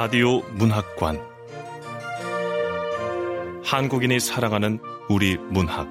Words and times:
라디오 0.00 0.42
문학관 0.52 1.20
한국인이 3.64 4.20
사랑하는 4.20 4.78
우리 5.08 5.36
문학 5.36 5.88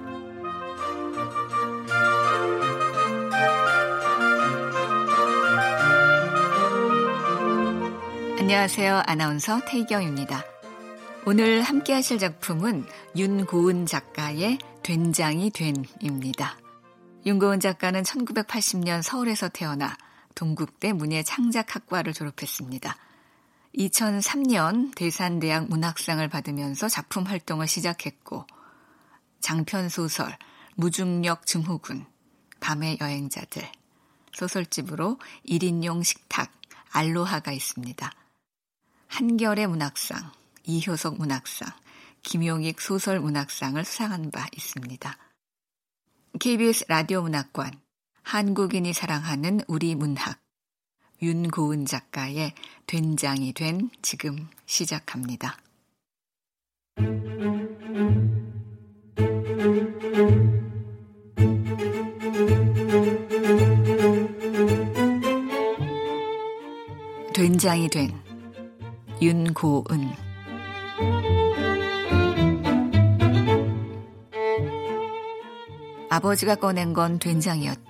안녕하세요. 8.40 9.04
아나운서 9.06 9.60
태경입니다. 9.66 10.42
오늘 11.26 11.62
함께 11.62 11.92
하실 11.92 12.18
작품은 12.18 12.86
윤고은 13.18 13.88
작가의 13.88 14.60
된장이 14.84 15.52
된입니다. 15.52 16.56
윤고은 17.26 17.60
작가는 17.60 18.02
1980년 18.04 19.02
서울에서 19.02 19.50
태어나 19.50 19.98
동국대 20.34 20.94
문예창작학과를 20.94 22.14
졸업했습니다. 22.14 22.96
2003년 23.78 24.96
대산대학 24.96 25.70
문학상을 25.70 26.28
받으면서 26.30 26.90
작품 26.90 27.26
활동을 27.26 27.68
시작했고 27.68 28.46
장편 29.40 29.90
소설 29.90 30.36
무중력 30.76 31.46
증후군 31.46 32.06
밤의 32.60 32.98
여행자들 33.00 33.64
소설집으로 34.34 35.20
1인용 35.48 36.04
식탁 36.04 36.52
알로하가 36.92 37.52
있습니다. 37.52 38.12
한결의 39.08 39.68
문학상, 39.68 40.32
이효석 40.64 41.18
문학상, 41.18 41.70
김용익 42.24 42.82
소설 42.82 43.20
문학상을 43.20 43.84
수상한 43.86 44.32
바 44.32 44.48
있습니다. 44.56 45.18
KBS 46.40 46.86
라디오 46.88 47.22
문학관 47.22 47.80
한국인이 48.24 48.92
사랑하는 48.94 49.62
우리 49.68 49.94
문학 49.96 50.47
윤고은 51.22 51.86
작가의 51.86 52.54
된장이 52.86 53.54
된 53.54 53.90
지금 54.02 54.48
시작합니다. 54.66 55.58
된장이 67.34 67.90
된 67.90 68.12
윤고은 69.22 70.12
아버지가 76.10 76.56
꺼낸 76.56 76.94
건 76.94 77.20
된장이었다. 77.20 77.87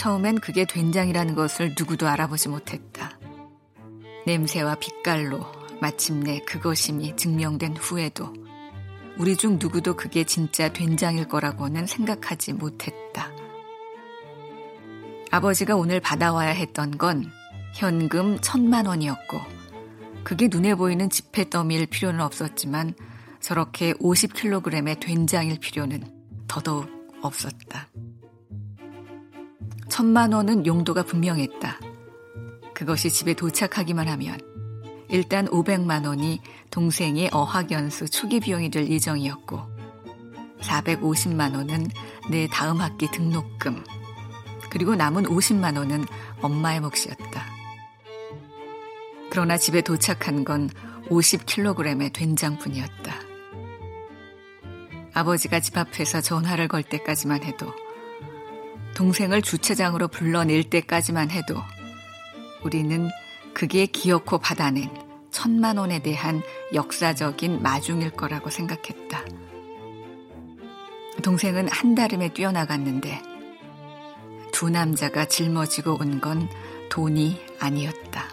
처음엔 0.00 0.40
그게 0.40 0.64
된장이라는 0.64 1.34
것을 1.34 1.74
누구도 1.78 2.08
알아보지 2.08 2.48
못했다. 2.48 3.18
냄새와 4.24 4.76
빛깔로 4.76 5.44
마침내 5.82 6.38
그것임이 6.46 7.16
증명된 7.16 7.76
후에도 7.76 8.32
우리 9.18 9.36
중 9.36 9.58
누구도 9.60 9.96
그게 9.96 10.24
진짜 10.24 10.72
된장일 10.72 11.28
거라고는 11.28 11.84
생각하지 11.86 12.54
못했다. 12.54 13.30
아버지가 15.30 15.76
오늘 15.76 16.00
받아와야 16.00 16.48
했던 16.48 16.96
건 16.96 17.30
현금 17.74 18.40
천만 18.40 18.86
원이었고 18.86 19.38
그게 20.24 20.48
눈에 20.50 20.76
보이는 20.76 21.10
지폐 21.10 21.50
더미일 21.50 21.84
필요는 21.84 22.22
없었지만 22.22 22.94
저렇게 23.40 23.92
50kg의 23.92 24.98
된장일 24.98 25.58
필요는 25.58 26.04
더더욱 26.48 26.88
없었다. 27.20 27.88
천만 29.90 30.32
원은 30.32 30.64
용도가 30.64 31.02
분명했다. 31.02 31.78
그것이 32.72 33.10
집에 33.10 33.34
도착하기만 33.34 34.08
하면 34.08 34.38
일단 35.08 35.46
500만 35.48 36.06
원이 36.06 36.40
동생의 36.70 37.30
어학연수 37.32 38.08
초기 38.08 38.40
비용이 38.40 38.70
될 38.70 38.88
예정이었고 38.88 39.60
450만 40.60 41.56
원은 41.56 41.88
내 42.30 42.46
다음 42.46 42.80
학기 42.80 43.10
등록금 43.10 43.84
그리고 44.70 44.94
남은 44.94 45.24
50만 45.24 45.76
원은 45.76 46.04
엄마의 46.40 46.80
몫이었다. 46.80 47.44
그러나 49.30 49.58
집에 49.58 49.80
도착한 49.80 50.44
건 50.44 50.70
50kg의 51.08 52.12
된장뿐이었다. 52.12 53.14
아버지가 55.12 55.58
집 55.60 55.76
앞에서 55.76 56.20
전화를 56.20 56.68
걸 56.68 56.84
때까지만 56.84 57.42
해도 57.42 57.72
동생을 58.94 59.42
주차장으로 59.42 60.08
불러낼 60.08 60.64
때까지만 60.64 61.30
해도 61.30 61.56
우리는 62.62 63.08
그게 63.54 63.86
기어코 63.86 64.38
받아낸 64.38 64.90
천만 65.30 65.78
원에 65.78 66.00
대한 66.00 66.42
역사적인 66.74 67.62
마중일 67.62 68.10
거라고 68.10 68.50
생각했다. 68.50 69.24
동생은 71.22 71.68
한달음에 71.68 72.32
뛰어나갔는데 72.32 73.22
두 74.52 74.70
남자가 74.70 75.26
짊어지고 75.26 75.98
온 76.00 76.20
건 76.20 76.48
돈이 76.90 77.40
아니었다. 77.60 78.24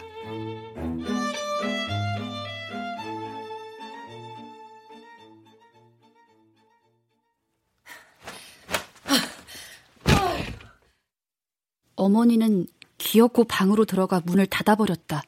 어머니는 12.08 12.68
기어코 12.98 13.44
방으로 13.44 13.84
들어가 13.84 14.22
문을 14.26 14.46
닫아버렸다. 14.46 15.24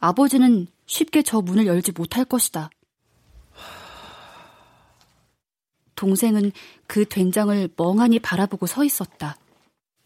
아버지는 0.00 0.66
쉽게 0.86 1.22
저 1.22 1.42
문을 1.42 1.66
열지 1.66 1.92
못할 1.92 2.24
것이다. 2.24 2.70
동생은 5.94 6.50
그 6.86 7.04
된장을 7.04 7.68
멍하니 7.76 8.18
바라보고 8.20 8.66
서 8.66 8.84
있었다. 8.84 9.36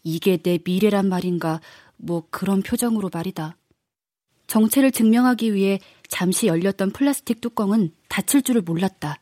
이게 0.03 0.37
내 0.37 0.59
미래란 0.63 1.07
말인가, 1.07 1.61
뭐 1.95 2.27
그런 2.29 2.61
표정으로 2.61 3.09
말이다. 3.11 3.57
정체를 4.47 4.91
증명하기 4.91 5.53
위해 5.53 5.79
잠시 6.09 6.47
열렸던 6.47 6.91
플라스틱 6.91 7.41
뚜껑은 7.41 7.93
닫힐 8.09 8.43
줄을 8.43 8.61
몰랐다. 8.61 9.21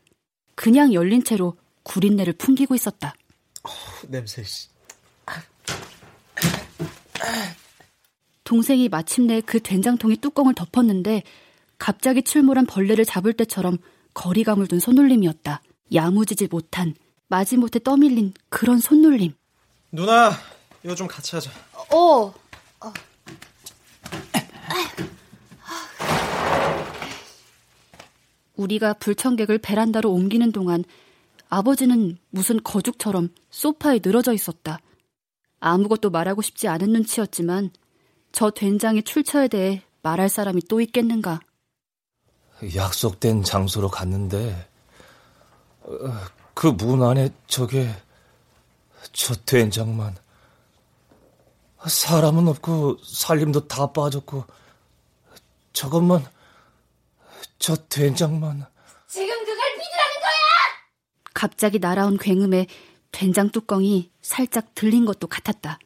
그냥 0.55 0.93
열린 0.93 1.23
채로 1.23 1.57
구린내를 1.83 2.33
풍기고 2.33 2.75
있었다. 2.75 3.13
어, 3.63 3.69
냄새, 4.09 4.43
씨. 4.43 4.67
동생이 8.43 8.89
마침내 8.89 9.41
그 9.41 9.59
된장통의 9.59 10.17
뚜껑을 10.17 10.53
덮었는데 10.53 11.23
갑자기 11.77 12.21
출몰한 12.21 12.65
벌레를 12.65 13.03
잡을 13.03 13.33
때처럼 13.33 13.77
거리감을 14.13 14.67
둔 14.67 14.79
손놀림이었다. 14.79 15.61
야무지지 15.93 16.47
못한 16.47 16.95
마지못해 17.27 17.79
떠밀린 17.79 18.33
그런 18.49 18.79
손놀림. 18.79 19.33
누나, 19.91 20.31
이거 20.83 20.95
좀 20.95 21.07
같이 21.07 21.35
하자. 21.35 21.51
어. 21.91 22.33
어. 22.81 22.93
우리가 28.55 28.93
불청객을 28.93 29.57
베란다로 29.57 30.11
옮기는 30.11 30.51
동안 30.51 30.83
아버지는 31.49 32.17
무슨 32.29 32.61
거죽처럼 32.63 33.29
소파에 33.49 33.99
늘어져 34.03 34.33
있었다. 34.33 34.79
아무것도 35.59 36.09
말하고 36.09 36.41
싶지 36.41 36.67
않은 36.67 36.89
눈치였지만 36.91 37.71
저 38.31 38.49
된장의 38.51 39.03
출처에 39.03 39.47
대해 39.47 39.83
말할 40.01 40.29
사람이 40.29 40.61
또 40.69 40.81
있겠는가. 40.81 41.39
약속된 42.75 43.43
장소로 43.43 43.89
갔는데 43.89 44.69
그 46.53 46.71
문 46.71 47.03
안에 47.03 47.29
저게 47.47 47.89
저 49.13 49.35
된장만 49.35 50.15
사람은 51.85 52.47
없고 52.47 52.97
살림도 53.03 53.67
다 53.67 53.91
빠졌고 53.91 54.45
저것만 55.73 56.25
저 57.59 57.75
된장만 57.75 58.65
지금 59.07 59.27
그걸 59.39 59.55
믿으라는 59.55 60.15
거야! 60.21 60.31
갑자기 61.33 61.79
날아온 61.79 62.17
굉음에 62.17 62.67
된장 63.15 63.49
뚜껑이 63.49 64.11
살짝 64.21 64.75
들린 64.75 65.05
것도 65.05 65.27
같았다. 65.27 65.79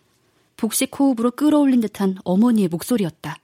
복식 0.58 1.00
호흡으로 1.00 1.30
끌어올린 1.30 1.80
듯한 1.80 2.18
어머니의 2.24 2.70
목소리였다. 2.70 3.38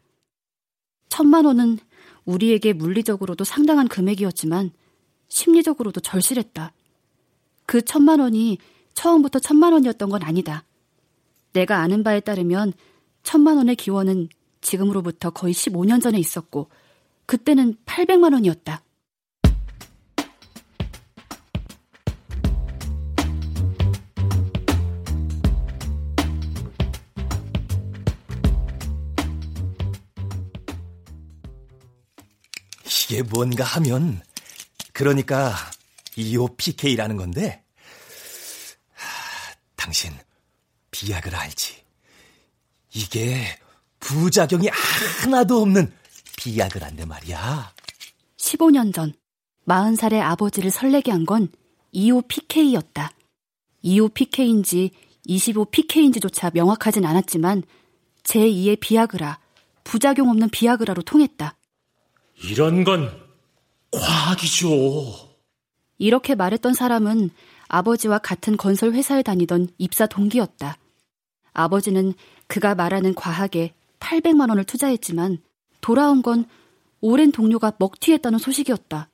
천만 1.07 1.45
원은 1.45 1.77
우리에게 2.25 2.73
물리적으로도 2.73 3.43
상당한 3.43 3.87
금액이었지만 3.87 4.71
심리적으로도 5.27 6.01
절실했다. 6.01 6.73
그 7.67 7.83
천만 7.83 8.19
원이 8.19 8.57
처음부터 8.95 9.37
천만 9.37 9.71
원이었던 9.73 10.09
건 10.09 10.23
아니다. 10.23 10.63
내가 11.53 11.77
아는 11.77 12.03
바에 12.03 12.21
따르면 12.21 12.73
천만 13.21 13.57
원의 13.57 13.75
기원은 13.75 14.29
지금으로부터 14.61 15.29
거의 15.29 15.53
15년 15.53 16.01
전에 16.01 16.17
있었고 16.17 16.69
그때는 17.27 17.77
800만 17.85 18.33
원이었다. 18.33 18.81
이게 33.15 33.23
뭔가 33.23 33.63
하면 33.63 34.21
그러니까 34.91 35.55
EOPK라는 36.17 37.15
건데 37.15 37.63
하, 38.93 39.53
당신 39.77 40.11
비약을 40.91 41.33
알지? 41.33 41.81
이게 42.93 43.57
부작용이 44.01 44.67
하나도 44.67 45.61
없는 45.61 45.93
비약을 46.35 46.83
한대 46.83 47.05
말이야. 47.05 47.73
15년 48.37 48.93
전 48.93 49.13
40살의 49.65 50.19
아버지를 50.19 50.69
설레게 50.69 51.11
한 51.11 51.25
건 51.25 51.47
EOPK였다. 51.93 53.11
EOPK인지 53.81 54.91
25PK인지조차 55.29 56.53
명확하진 56.53 57.05
않았지만 57.05 57.63
제2의 58.23 58.77
비아그라, 58.81 59.39
부작용 59.85 60.29
없는 60.29 60.49
비아그라로 60.49 61.03
통했다. 61.03 61.55
이런 62.43 62.83
건 62.83 63.09
과학이죠. 63.91 65.35
이렇게 65.97 66.35
말했던 66.35 66.73
사람은 66.73 67.29
아버지와 67.67 68.19
같은 68.19 68.57
건설 68.57 68.93
회사에 68.93 69.23
다니던 69.23 69.69
입사 69.77 70.05
동기였다. 70.05 70.77
아버지는 71.53 72.13
그가 72.47 72.75
말하는 72.75 73.15
과학에 73.15 73.73
800만 73.99 74.49
원을 74.49 74.65
투자했지만 74.65 75.39
돌아온 75.81 76.21
건 76.21 76.45
오랜 77.01 77.31
동료가 77.31 77.73
먹튀했다는 77.79 78.39
소식이었다. 78.39 79.09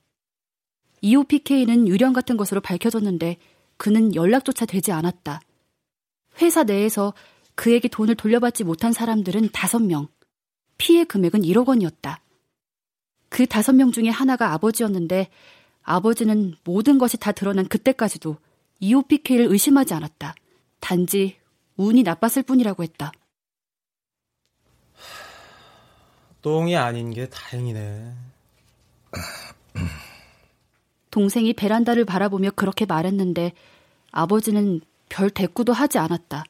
EOPK는 1.02 1.88
유령 1.88 2.12
같은 2.12 2.36
것으로 2.36 2.60
밝혀졌는데 2.60 3.36
그는 3.76 4.14
연락조차 4.14 4.66
되지 4.66 4.92
않았다. 4.92 5.40
회사 6.40 6.64
내에서 6.64 7.12
그에게 7.54 7.88
돈을 7.88 8.14
돌려받지 8.14 8.64
못한 8.64 8.92
사람들은 8.92 9.48
5명. 9.50 10.08
피해 10.78 11.04
금액은 11.04 11.42
1억 11.42 11.68
원이었다. 11.68 12.20
그 13.32 13.46
5명 13.46 13.94
중에 13.94 14.10
하나가 14.10 14.52
아버지였는데 14.52 15.30
아버지는 15.82 16.54
모든 16.64 16.98
것이 16.98 17.16
다 17.16 17.32
드러난 17.32 17.66
그때까지도 17.66 18.36
EOPK를 18.78 19.46
의심하지 19.46 19.94
않았다. 19.94 20.34
단지 20.80 21.38
운이 21.78 22.02
나빴을 22.02 22.42
뿐이라고 22.42 22.82
했다. 22.82 23.10
똥이 26.42 26.76
아닌 26.76 27.10
게 27.10 27.26
다행이네. 27.30 28.12
동생이 31.10 31.54
베란다를 31.54 32.04
바라보며 32.04 32.50
그렇게 32.50 32.84
말했는데 32.84 33.52
아버지는 34.10 34.82
별 35.08 35.30
대꾸도 35.30 35.72
하지 35.72 35.96
않았다. 35.96 36.44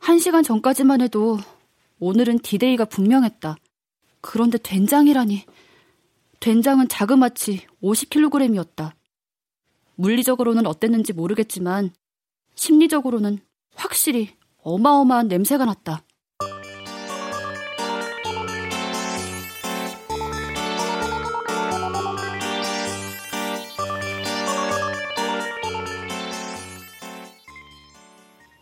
한 0.00 0.18
시간 0.18 0.42
전까지만 0.42 1.02
해도 1.02 1.38
오늘은 2.00 2.40
디데이가 2.40 2.86
분명했다. 2.86 3.54
그런데 4.20 4.58
된장이라니. 4.58 5.44
된장은 6.40 6.88
자그마치 6.88 7.66
50kg이었다. 7.82 8.92
물리적으로는 9.96 10.66
어땠는지 10.66 11.12
모르겠지만 11.12 11.90
심리적으로는 12.54 13.40
확실히 13.74 14.36
어마어마한 14.62 15.28
냄새가 15.28 15.64
났다. 15.64 16.02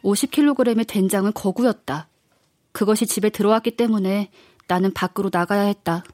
(50kg의) 0.03 0.87
된장은 0.87 1.33
거구였다. 1.35 2.09
그것이 2.71 3.07
집에 3.07 3.29
들어왔기 3.29 3.73
때문에 3.73 4.31
나는 4.69 4.93
밖으로 4.95 5.31
나가야 5.33 5.63
했다. 5.63 6.05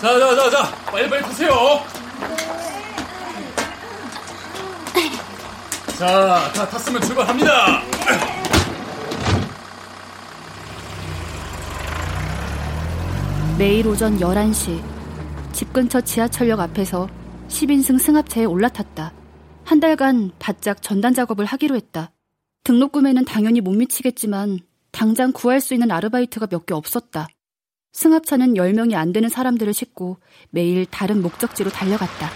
자, 0.00 0.18
자, 0.18 0.34
자, 0.36 0.50
자, 0.50 0.74
빨리 0.86 1.08
빨리 1.08 1.22
타세요. 1.22 1.50
자, 5.98 6.52
다 6.52 6.68
탔으면 6.68 7.00
출발합니다. 7.02 7.82
매일 13.58 13.86
오전 13.88 14.18
11시 14.18 14.82
집 15.52 15.72
근처 15.72 16.00
지하철역 16.00 16.60
앞에서 16.60 17.08
10인승 17.48 17.98
승합차에 17.98 18.44
올라탔다. 18.44 19.12
한 19.64 19.80
달간 19.80 20.30
바짝 20.38 20.82
전단 20.82 21.14
작업을 21.14 21.44
하기로 21.46 21.74
했다. 21.76 22.10
등록금에는 22.64 23.24
당연히 23.24 23.60
못 23.60 23.72
미치겠지만 23.72 24.58
당장 24.92 25.32
구할 25.32 25.60
수 25.60 25.72
있는 25.74 25.90
아르바이트가 25.90 26.48
몇 26.50 26.66
개 26.66 26.74
없었다. 26.74 27.28
승합차는 27.96 28.54
10명이 28.54 28.94
안 28.94 29.10
되는 29.14 29.30
사람들을 29.30 29.72
싣고 29.72 30.18
매일 30.50 30.84
다른 30.84 31.22
목적지로 31.22 31.70
달려갔다. 31.70 32.28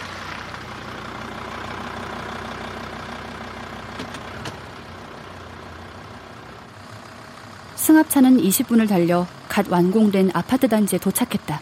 승합차는 7.76 8.38
20분을 8.38 8.88
달려 8.88 9.26
갓 9.50 9.70
완공된 9.70 10.30
아파트 10.32 10.66
단지에 10.66 10.98
도착했다. 10.98 11.60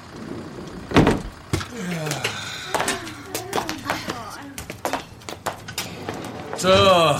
자, 6.56 7.18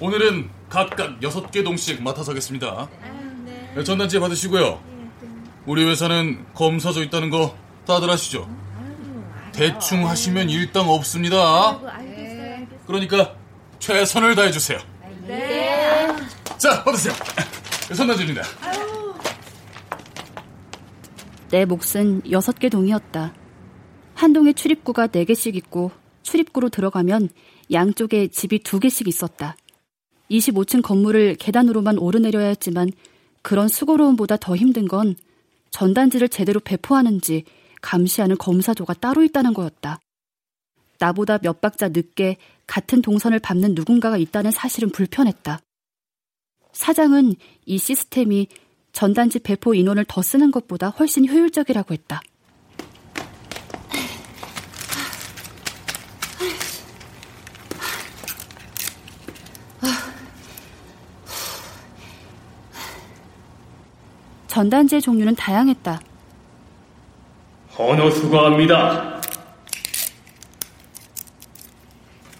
오늘은 0.00 0.48
각각 0.68 1.18
6개 1.18 1.64
동씩 1.64 2.04
맡아서 2.04 2.30
하겠습니다. 2.30 2.88
전단지 3.84 4.20
받으시고요. 4.20 4.89
우리 5.70 5.84
회사는 5.84 6.46
검사조 6.52 7.00
있다는 7.00 7.30
거 7.30 7.56
다들 7.86 8.10
아시죠? 8.10 8.52
대충 9.52 10.08
하시면 10.08 10.50
일당 10.50 10.90
없습니다. 10.90 11.78
그러니까 12.88 13.36
최선을 13.78 14.34
다해주세요. 14.34 14.80
네. 15.28 16.08
자, 16.58 16.82
받으세요. 16.82 17.14
선단지입니다. 17.94 18.42
내 21.50 21.64
몫은 21.64 22.22
6개 22.22 22.68
동이었다. 22.68 23.32
한 24.14 24.32
동에 24.32 24.52
출입구가 24.52 25.06
4개씩 25.06 25.54
있고 25.54 25.92
출입구로 26.24 26.70
들어가면 26.70 27.28
양쪽에 27.70 28.26
집이 28.26 28.64
2개씩 28.64 29.06
있었다. 29.06 29.54
25층 30.32 30.82
건물을 30.82 31.36
계단으로만 31.36 31.98
오르내려야 31.98 32.48
했지만 32.48 32.90
그런 33.42 33.68
수고로움보다 33.68 34.36
더 34.36 34.56
힘든 34.56 34.88
건 34.88 35.14
전단지를 35.70 36.28
제대로 36.28 36.60
배포하는지 36.60 37.44
감시하는 37.80 38.36
검사조가 38.36 38.94
따로 38.94 39.22
있다는 39.24 39.54
거였다. 39.54 40.00
나보다 40.98 41.38
몇 41.38 41.60
박자 41.60 41.88
늦게 41.88 42.36
같은 42.66 43.02
동선을 43.02 43.38
밟는 43.38 43.74
누군가가 43.74 44.16
있다는 44.16 44.50
사실은 44.50 44.90
불편했다. 44.90 45.60
사장은 46.72 47.34
이 47.66 47.78
시스템이 47.78 48.48
전단지 48.92 49.38
배포 49.38 49.74
인원을 49.74 50.04
더 50.06 50.22
쓰는 50.22 50.50
것보다 50.50 50.88
훨씬 50.90 51.28
효율적이라고 51.28 51.94
했다. 51.94 52.20
전단지의 64.60 65.00
종류는 65.00 65.34
다양했다. 65.36 65.98
헌호 67.78 68.10
수고합니다. 68.10 69.18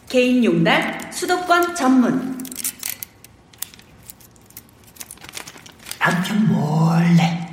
개인 0.07 0.45
용달 0.45 1.11
수도권 1.15 1.75
전문. 1.75 2.39
남편 5.99 6.47
몰래 6.47 7.49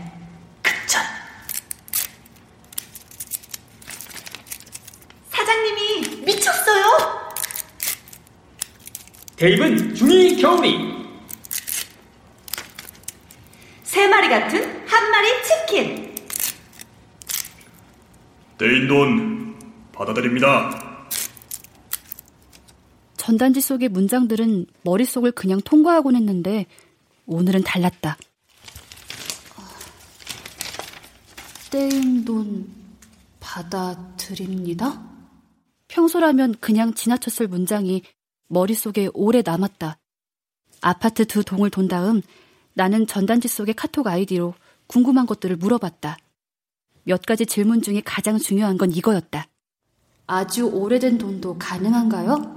급전. 0.62 1.02
사장님이 5.32 6.26
미쳤어요. 6.26 6.84
대입은 9.38 9.96
중이 9.96 10.42
겨울이. 10.42 10.98
세 13.84 14.06
마리 14.27 14.41
같은 14.41 14.88
한 14.88 15.10
마리 15.10 15.29
치킨. 15.43 16.15
떼인 18.57 18.88
돈 18.88 19.57
받아드립니다. 19.93 21.07
전단지 23.15 23.62
속의 23.62 23.89
문장들은 23.89 24.65
머릿속을 24.84 25.31
그냥 25.31 25.62
통과하곤 25.62 26.17
했는데 26.17 26.65
오늘은 27.25 27.63
달랐다. 27.63 28.17
떼인 31.72 32.25
돈 32.25 32.67
받아드립니다? 33.39 35.03
평소라면 35.88 36.55
그냥 36.60 36.93
지나쳤을 36.93 37.48
문장이 37.48 38.01
머릿속에 38.50 39.10
오래 39.13 39.41
남았다. 39.46 39.98
아파트 40.81 41.25
두 41.25 41.46
동을 41.46 41.69
돈 41.69 41.88
다음 41.88 42.22
나는 42.77 43.05
전단지 43.07 43.48
속의 43.48 43.74
카톡 43.74 44.05
아이디로 44.05 44.53
궁금한 44.86 45.25
것들을 45.25 45.55
물어봤다. 45.55 46.19
몇 47.05 47.24
가지 47.24 47.48
질문 47.48 47.81
중에 47.81 48.03
가장 48.05 48.38
중요한 48.38 48.77
건 48.77 48.91
이거였다. 48.91 49.48
아주 50.27 50.65
오래된 50.65 51.17
돈도 51.17 51.57
가능한가요? 51.57 52.55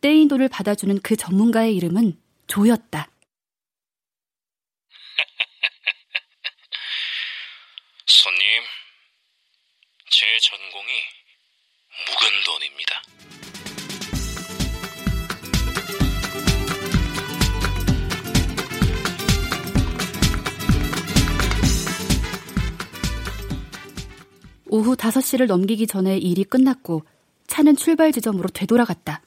떼인 0.00 0.28
돈을 0.28 0.48
받아주는 0.48 1.00
그 1.02 1.16
전문가의 1.16 1.74
이름은 1.74 2.16
조였다. 2.46 3.10
손님, 8.06 8.62
제 10.08 10.24
전공이 10.40 10.92
묵은 12.06 12.44
돈입니다. 12.46 13.02
오후 24.74 24.96
5시를 24.96 25.46
넘기기 25.46 25.86
전에 25.86 26.18
일이 26.18 26.42
끝났고 26.42 27.04
차는 27.46 27.76
출발 27.76 28.10
지점으로 28.10 28.48
되돌아갔다. 28.48 29.20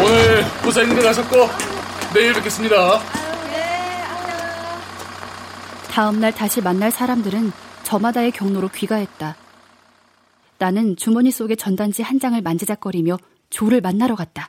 오늘 0.00 0.42
고생들 0.62 1.06
하셨고 1.06 1.36
내일 2.14 2.32
뵙겠습니다. 2.32 2.98
다음날 5.90 6.32
다시 6.32 6.62
만날 6.62 6.90
사람들은 6.90 7.52
저마다의 7.82 8.30
경로로 8.30 8.70
귀가했다. 8.70 9.36
나는 10.56 10.96
주머니 10.96 11.30
속의 11.30 11.58
전단지 11.58 12.00
한 12.00 12.18
장을 12.18 12.40
만지작거리며 12.40 13.18
조를 13.50 13.82
만나러 13.82 14.14
갔다. 14.14 14.48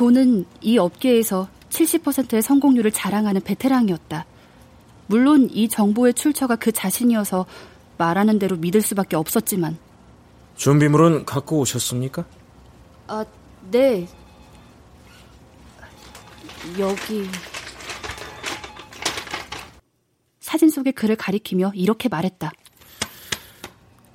조는 0.00 0.46
이 0.62 0.78
업계에서 0.78 1.46
70%의 1.68 2.40
성공률을 2.40 2.90
자랑하는 2.90 3.42
베테랑이었다. 3.42 4.24
물론 5.08 5.50
이 5.52 5.68
정보의 5.68 6.14
출처가 6.14 6.56
그 6.56 6.72
자신이어서 6.72 7.44
말하는 7.98 8.38
대로 8.38 8.56
믿을 8.56 8.80
수밖에 8.80 9.16
없었지만. 9.16 9.76
준비물은 10.56 11.26
갖고 11.26 11.58
오셨습니까? 11.58 12.24
아, 13.08 13.26
네. 13.70 14.08
여기. 16.78 17.28
사진 20.40 20.70
속의 20.70 20.94
글을 20.94 21.16
가리키며 21.16 21.72
이렇게 21.74 22.08
말했다. 22.08 22.50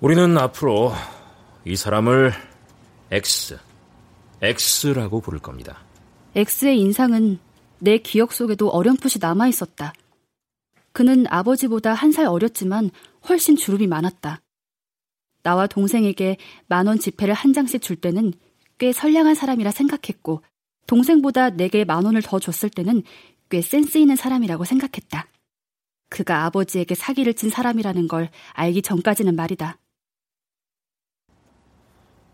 우리는 0.01 0.35
앞으로 0.35 0.93
이 1.63 1.75
사람을 1.75 2.33
X, 3.11 3.59
X라고 4.45 5.21
부를 5.21 5.39
겁니다. 5.39 5.83
X의 6.35 6.79
인상은 6.79 7.39
내 7.79 7.97
기억 7.97 8.31
속에도 8.31 8.69
어렴풋이 8.69 9.19
남아 9.19 9.47
있었다. 9.47 9.93
그는 10.91 11.25
아버지보다 11.29 11.93
한 11.93 12.11
살 12.11 12.27
어렸지만 12.27 12.91
훨씬 13.27 13.55
주름이 13.55 13.87
많았다. 13.87 14.41
나와 15.43 15.67
동생에게 15.67 16.37
만원 16.67 16.99
지폐를 16.99 17.33
한 17.33 17.53
장씩 17.53 17.81
줄 17.81 17.95
때는 17.95 18.33
꽤 18.77 18.93
선량한 18.93 19.35
사람이라 19.35 19.71
생각했고, 19.71 20.43
동생보다 20.87 21.49
내게 21.51 21.83
만 21.83 22.05
원을 22.05 22.21
더 22.21 22.39
줬을 22.39 22.69
때는 22.69 23.03
꽤 23.49 23.61
센스 23.61 23.97
있는 23.97 24.15
사람이라고 24.15 24.63
생각했다. 24.63 25.27
그가 26.09 26.45
아버지에게 26.45 26.93
사기를 26.95 27.33
친 27.33 27.49
사람이라는 27.49 28.07
걸 28.07 28.29
알기 28.53 28.81
전까지는 28.81 29.35
말이다. 29.35 29.77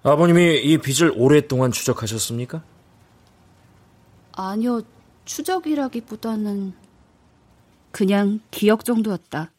아버님이 0.03 0.61
이 0.63 0.77
빚을 0.79 1.13
오랫동안 1.15 1.71
추적하셨습니까? 1.71 2.63
아니요, 4.33 4.81
추적이라기보다는 5.25 6.73
그냥 7.91 8.39
기억 8.49 8.83
정도였다. 8.83 9.51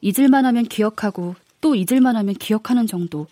잊을만 0.00 0.46
하면 0.46 0.64
기억하고 0.64 1.34
또 1.60 1.74
잊을만 1.74 2.16
하면 2.16 2.34
기억하는 2.34 2.86
정도. 2.86 3.26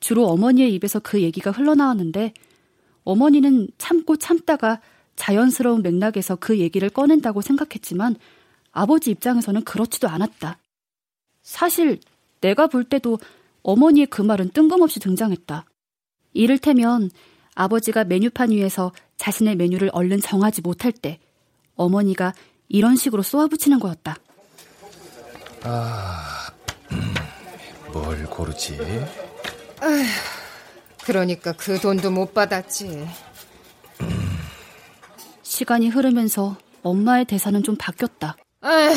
주로 0.00 0.26
어머니의 0.26 0.74
입에서 0.74 0.98
그 0.98 1.22
얘기가 1.22 1.50
흘러나왔는데 1.50 2.34
어머니는 3.04 3.68
참고 3.78 4.16
참다가 4.16 4.80
자연스러운 5.16 5.82
맥락에서 5.82 6.36
그 6.36 6.58
얘기를 6.58 6.90
꺼낸다고 6.90 7.40
생각했지만 7.40 8.16
아버지 8.72 9.10
입장에서는 9.10 9.62
그렇지도 9.64 10.08
않았다. 10.08 10.58
사실 11.42 12.00
내가 12.40 12.66
볼 12.66 12.84
때도 12.84 13.18
어머니의 13.62 14.06
그 14.06 14.22
말은 14.22 14.50
뜬금없이 14.50 15.00
등장했다. 15.00 15.64
이를테면 16.32 17.10
아버지가 17.54 18.04
메뉴판 18.04 18.50
위에서 18.50 18.92
자신의 19.16 19.56
메뉴를 19.56 19.90
얼른 19.92 20.20
정하지 20.20 20.62
못할 20.62 20.92
때 20.92 21.18
어머니가 21.76 22.32
이런 22.68 22.96
식으로 22.96 23.22
쏘아붙이는 23.22 23.78
거였다. 23.78 24.16
아, 25.64 26.50
뭘 27.92 28.24
고르지? 28.26 28.78
아휴, 29.80 30.04
그러니까 31.04 31.52
그 31.52 31.78
돈도 31.78 32.10
못 32.10 32.32
받았지. 32.32 33.06
시간이 35.42 35.88
흐르면서 35.88 36.56
엄마의 36.82 37.26
대사는 37.26 37.62
좀 37.62 37.76
바뀌었다. 37.76 38.36
아휴, 38.62 38.94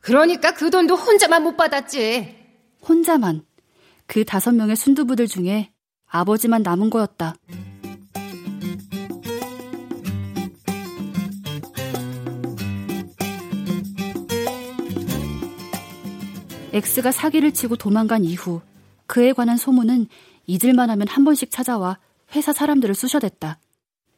그러니까 0.00 0.52
그 0.52 0.70
돈도 0.70 0.94
혼자만 0.94 1.42
못 1.42 1.56
받았지. 1.56 2.36
혼자만. 2.86 3.44
그 4.06 4.24
다섯 4.24 4.52
명의 4.52 4.76
순두부들 4.76 5.26
중에 5.26 5.72
아버지만 6.06 6.62
남은 6.62 6.90
거였다. 6.90 7.34
X가 16.72 17.12
사기를 17.12 17.52
치고 17.52 17.76
도망간 17.76 18.24
이후 18.24 18.60
그에 19.06 19.32
관한 19.32 19.56
소문은 19.56 20.08
잊을만 20.46 20.90
하면 20.90 21.06
한 21.06 21.24
번씩 21.24 21.50
찾아와 21.50 21.98
회사 22.34 22.52
사람들을 22.52 22.94
쑤셔댔다. 22.94 23.60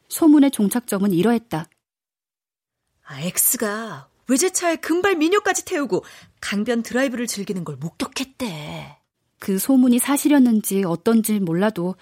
소문의 0.09 0.49
종착점은 0.49 1.11
이러했다. 1.11 1.67
아, 3.05 3.21
X가 3.21 4.09
외제차에 4.27 4.77
금발 4.77 5.15
미녀까지 5.15 5.65
태우고 5.65 6.03
강변 6.41 6.83
드라이브를 6.83 7.27
즐기는 7.27 7.63
걸 7.63 7.77
목격했대. 7.77 8.96
그 9.39 9.59
소문이 9.59 9.99
사실이었는지 9.99 10.83
어떤지 10.83 11.39
몰라도 11.39 11.95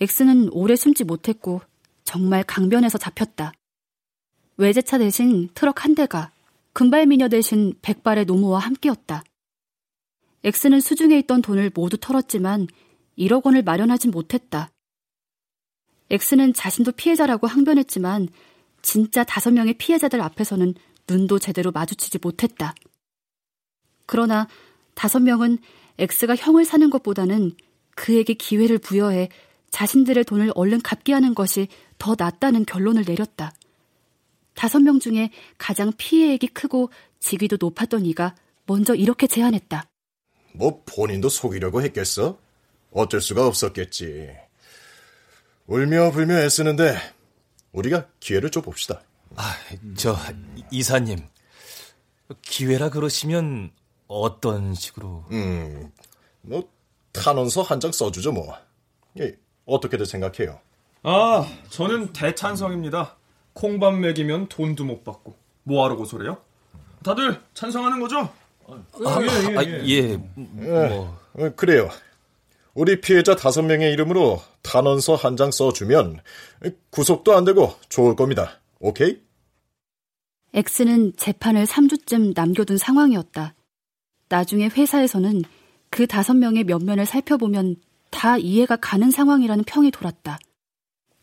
X는 0.00 0.50
오래 0.52 0.76
숨지 0.76 1.04
못했고 1.04 1.60
정말 2.04 2.42
강변에서 2.42 2.98
잡혔다. 2.98 3.52
외제차 4.56 4.98
대신 4.98 5.48
트럭 5.54 5.84
한 5.84 5.94
대가 5.94 6.32
금발 6.72 7.06
미녀 7.06 7.28
대신 7.28 7.74
백발의 7.82 8.24
노모와 8.24 8.60
함께였다. 8.60 9.24
X는 10.44 10.80
수중에 10.80 11.18
있던 11.20 11.42
돈을 11.42 11.70
모두 11.74 11.98
털었지만 11.98 12.66
1억 13.18 13.44
원을 13.44 13.62
마련하진 13.62 14.10
못했다. 14.10 14.70
X는 16.10 16.54
자신도 16.54 16.92
피해자라고 16.92 17.46
항변했지만 17.46 18.28
진짜 18.82 19.22
다섯 19.24 19.50
명의 19.52 19.74
피해자들 19.74 20.20
앞에서는 20.20 20.74
눈도 21.08 21.38
제대로 21.38 21.70
마주치지 21.70 22.18
못했다. 22.22 22.74
그러나 24.06 24.48
다섯 24.94 25.20
명은 25.20 25.58
X가 25.98 26.36
형을 26.36 26.64
사는 26.64 26.88
것보다는 26.90 27.52
그에게 27.94 28.34
기회를 28.34 28.78
부여해 28.78 29.28
자신들의 29.70 30.24
돈을 30.24 30.52
얼른 30.54 30.82
갚게 30.82 31.12
하는 31.12 31.34
것이 31.34 31.68
더 31.98 32.14
낫다는 32.18 32.64
결론을 32.64 33.04
내렸다. 33.06 33.52
다섯 34.54 34.80
명 34.80 34.98
중에 35.00 35.30
가장 35.58 35.92
피해액이 35.96 36.48
크고 36.48 36.90
직위도 37.20 37.56
높았던 37.60 38.04
이가 38.06 38.34
먼저 38.66 38.94
이렇게 38.94 39.26
제안했다. 39.26 39.88
뭐 40.52 40.82
본인도 40.84 41.28
속이려고 41.28 41.82
했겠어? 41.82 42.38
어쩔 42.90 43.20
수가 43.20 43.46
없었겠지. 43.46 44.30
울며 45.66 46.10
불며 46.10 46.38
애쓰는데 46.38 46.96
우리가 47.72 48.08
기회를 48.18 48.50
줘 48.50 48.60
봅시다. 48.60 49.02
아, 49.36 49.54
저 49.96 50.16
이사님 50.72 51.20
기회라 52.42 52.90
그러시면 52.90 53.70
어떤 54.10 54.74
식으로? 54.74 55.24
음, 55.30 55.90
뭐 56.42 56.68
탄원서 57.12 57.62
한 57.62 57.78
장 57.80 57.92
써주죠 57.92 58.32
뭐. 58.32 58.54
예, 59.20 59.36
어떻게들 59.66 60.04
생각해요? 60.06 60.58
아, 61.02 61.46
저는 61.70 62.12
대찬성입니다. 62.12 63.16
콩밥 63.54 63.94
먹이면 63.98 64.48
돈도 64.48 64.84
못 64.84 65.04
받고 65.04 65.36
뭐하러 65.62 65.96
고소래요? 65.96 66.38
다들 67.04 67.40
찬성하는 67.54 68.00
거죠? 68.00 68.28
아, 68.68 69.20
예, 69.22 69.52
예, 69.52 69.56
아, 69.56 69.64
예. 69.64 69.84
예, 69.86 70.16
뭐. 70.88 71.16
예, 71.38 71.50
그래요. 71.50 71.88
우리 72.74 73.00
피해자 73.00 73.34
다섯 73.36 73.62
명의 73.62 73.92
이름으로 73.92 74.40
탄원서 74.62 75.14
한 75.14 75.36
장 75.36 75.50
써주면 75.50 76.20
구속도 76.90 77.34
안 77.36 77.44
되고 77.44 77.74
좋을 77.88 78.14
겁니다. 78.16 78.60
오케이? 78.80 79.20
X는 80.54 81.14
재판을 81.16 81.64
3주쯤 81.64 82.32
남겨둔 82.34 82.76
상황이었다. 82.76 83.54
나중에 84.30 84.68
회사에서는 84.68 85.42
그 85.90 86.06
다섯 86.06 86.34
명의 86.34 86.64
면면을 86.64 87.04
살펴보면 87.04 87.76
다 88.10 88.38
이해가 88.38 88.76
가는 88.76 89.10
상황이라는 89.10 89.64
평이 89.64 89.90
돌았다. 89.90 90.38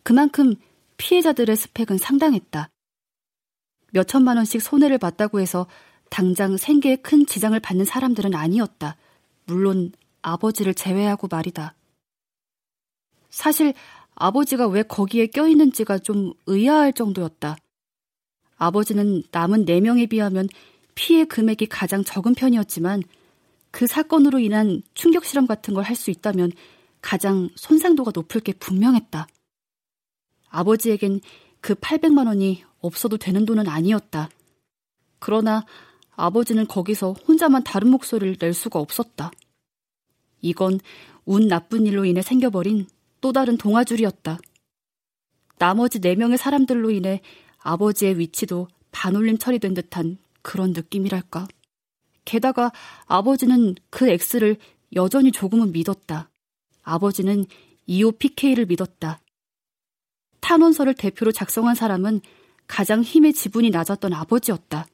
그만큼 0.04 0.56
피해자들의 0.98 1.56
스펙은 1.56 1.98
상당했다. 1.98 2.70
몇 3.94 4.08
천만 4.08 4.38
원씩 4.38 4.62
손해를 4.62 4.98
봤다고 4.98 5.40
해서 5.40 5.68
당장 6.10 6.58
생계에 6.58 6.98
큰 6.98 7.26
지장을 7.26 7.58
받는 7.60 7.86
사람들은 7.86 8.36
아니었다. 8.36 8.98
물론 9.46 9.94
아버지를 10.22 10.74
제외하고 10.74 11.28
말이다. 11.32 11.76
사실 13.30 13.74
아버지가 14.16 14.68
왜 14.68 14.84
거기에 14.84 15.28
껴있는지가 15.28 16.00
좀 16.00 16.34
의아할 16.46 16.92
정도였다. 16.92 17.56
아버지는 18.58 19.24
남은 19.32 19.66
4명에 19.66 20.10
비하면 20.10 20.50
피해 20.98 21.26
금액이 21.26 21.68
가장 21.68 22.04
적은 22.04 22.34
편이었지만 22.34 23.04
그 23.70 23.86
사건으로 23.86 24.40
인한 24.40 24.82
충격 24.96 25.26
실험 25.26 25.46
같은 25.46 25.76
걸 25.76 25.84
할 25.84 25.96
수 25.96 26.10
있다면 26.10 26.52
가장 27.02 27.50
손상도가 27.56 28.12
높을 28.16 28.42
게 28.42 28.52
분명했다. 28.54 29.28
아버지에겐 30.50 31.22
그 31.62 31.76
800만 31.76 32.26
원이 32.26 32.64
없어도 32.80 33.18
되는 33.18 33.46
돈은 33.46 33.68
아니었다. 33.68 34.30
그러나 35.20 35.64
아버지는 36.16 36.66
거기서 36.66 37.14
혼자만 37.28 37.64
다른 37.64 37.92
목소리를 37.92 38.36
낼 38.38 38.54
수가 38.54 38.80
없었다. 38.80 39.30
이건 40.42 40.80
운 41.26 41.48
나쁜 41.48 41.86
일로 41.86 42.06
인해 42.06 42.24
생겨버린 42.24 42.88
또 43.22 43.32
다른 43.32 43.56
동화줄이었다. 43.58 44.40
나머지 45.60 46.00
4명의 46.00 46.38
사람들로 46.38 46.90
인해 46.90 47.22
아버지의 47.60 48.18
위치도 48.18 48.68
반올림 48.92 49.38
처리된 49.38 49.76
듯한 49.76 50.18
그런 50.48 50.72
느낌이랄까. 50.72 51.46
게다가 52.24 52.72
아버지는 53.06 53.76
그 53.90 54.08
X를 54.08 54.56
여전히 54.96 55.34
조금은 55.34 55.74
믿었다. 55.74 56.30
아버지는 56.84 57.46
EOPK를 57.86 58.66
믿었다. 58.68 59.20
탄원서를 60.40 60.94
대표로 60.94 61.34
작성한 61.34 61.76
사람은 61.76 62.22
가장 62.66 63.02
힘의 63.02 63.34
지분이 63.34 63.72
낮았던 63.72 64.14
아버지였다. 64.14 64.88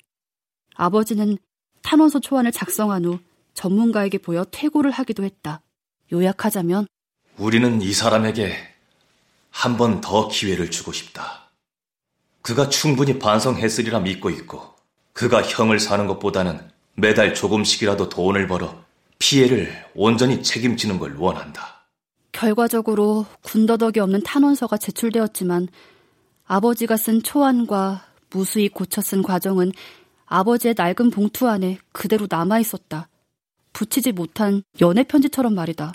아버지는 0.75 1.37
탄원서 1.83 2.19
초안을 2.19 2.51
작성한 2.51 3.05
후 3.05 3.19
전문가에게 3.53 4.17
보여 4.17 4.43
퇴고를 4.45 4.89
하기도 4.89 5.23
했다. 5.23 5.61
요약하자면 6.11 6.87
우리는 7.37 7.79
이 7.81 7.93
사람에게 7.93 8.55
한 9.51 9.77
번 9.77 10.01
더 10.01 10.27
기회를 10.29 10.71
주고 10.71 10.91
싶다. 10.91 11.51
그가 12.41 12.69
충분히 12.69 13.19
반성했으리라 13.19 13.99
믿고 13.99 14.31
있고 14.31 14.72
그가 15.13 15.41
형을 15.43 15.79
사는 15.79 16.05
것보다는 16.07 16.59
매달 16.95 17.33
조금씩이라도 17.33 18.09
돈을 18.09 18.47
벌어 18.47 18.83
피해를 19.19 19.71
온전히 19.95 20.43
책임지는 20.43 20.99
걸 20.99 21.15
원한다. 21.15 21.85
결과적으로 22.31 23.25
군더더기 23.43 23.99
없는 23.99 24.23
탄원서가 24.23 24.77
제출되었지만 24.77 25.67
아버지가 26.45 26.97
쓴 26.97 27.21
초안과 27.21 28.05
무수히 28.31 28.67
고쳐 28.67 29.01
쓴 29.01 29.21
과정은 29.21 29.71
아버지의 30.25 30.73
낡은 30.75 31.11
봉투 31.11 31.47
안에 31.47 31.77
그대로 31.91 32.27
남아 32.29 32.59
있었다. 32.59 33.07
붙이지 33.71 34.11
못한 34.11 34.63
연애 34.81 35.03
편지처럼 35.03 35.53
말이다. 35.53 35.93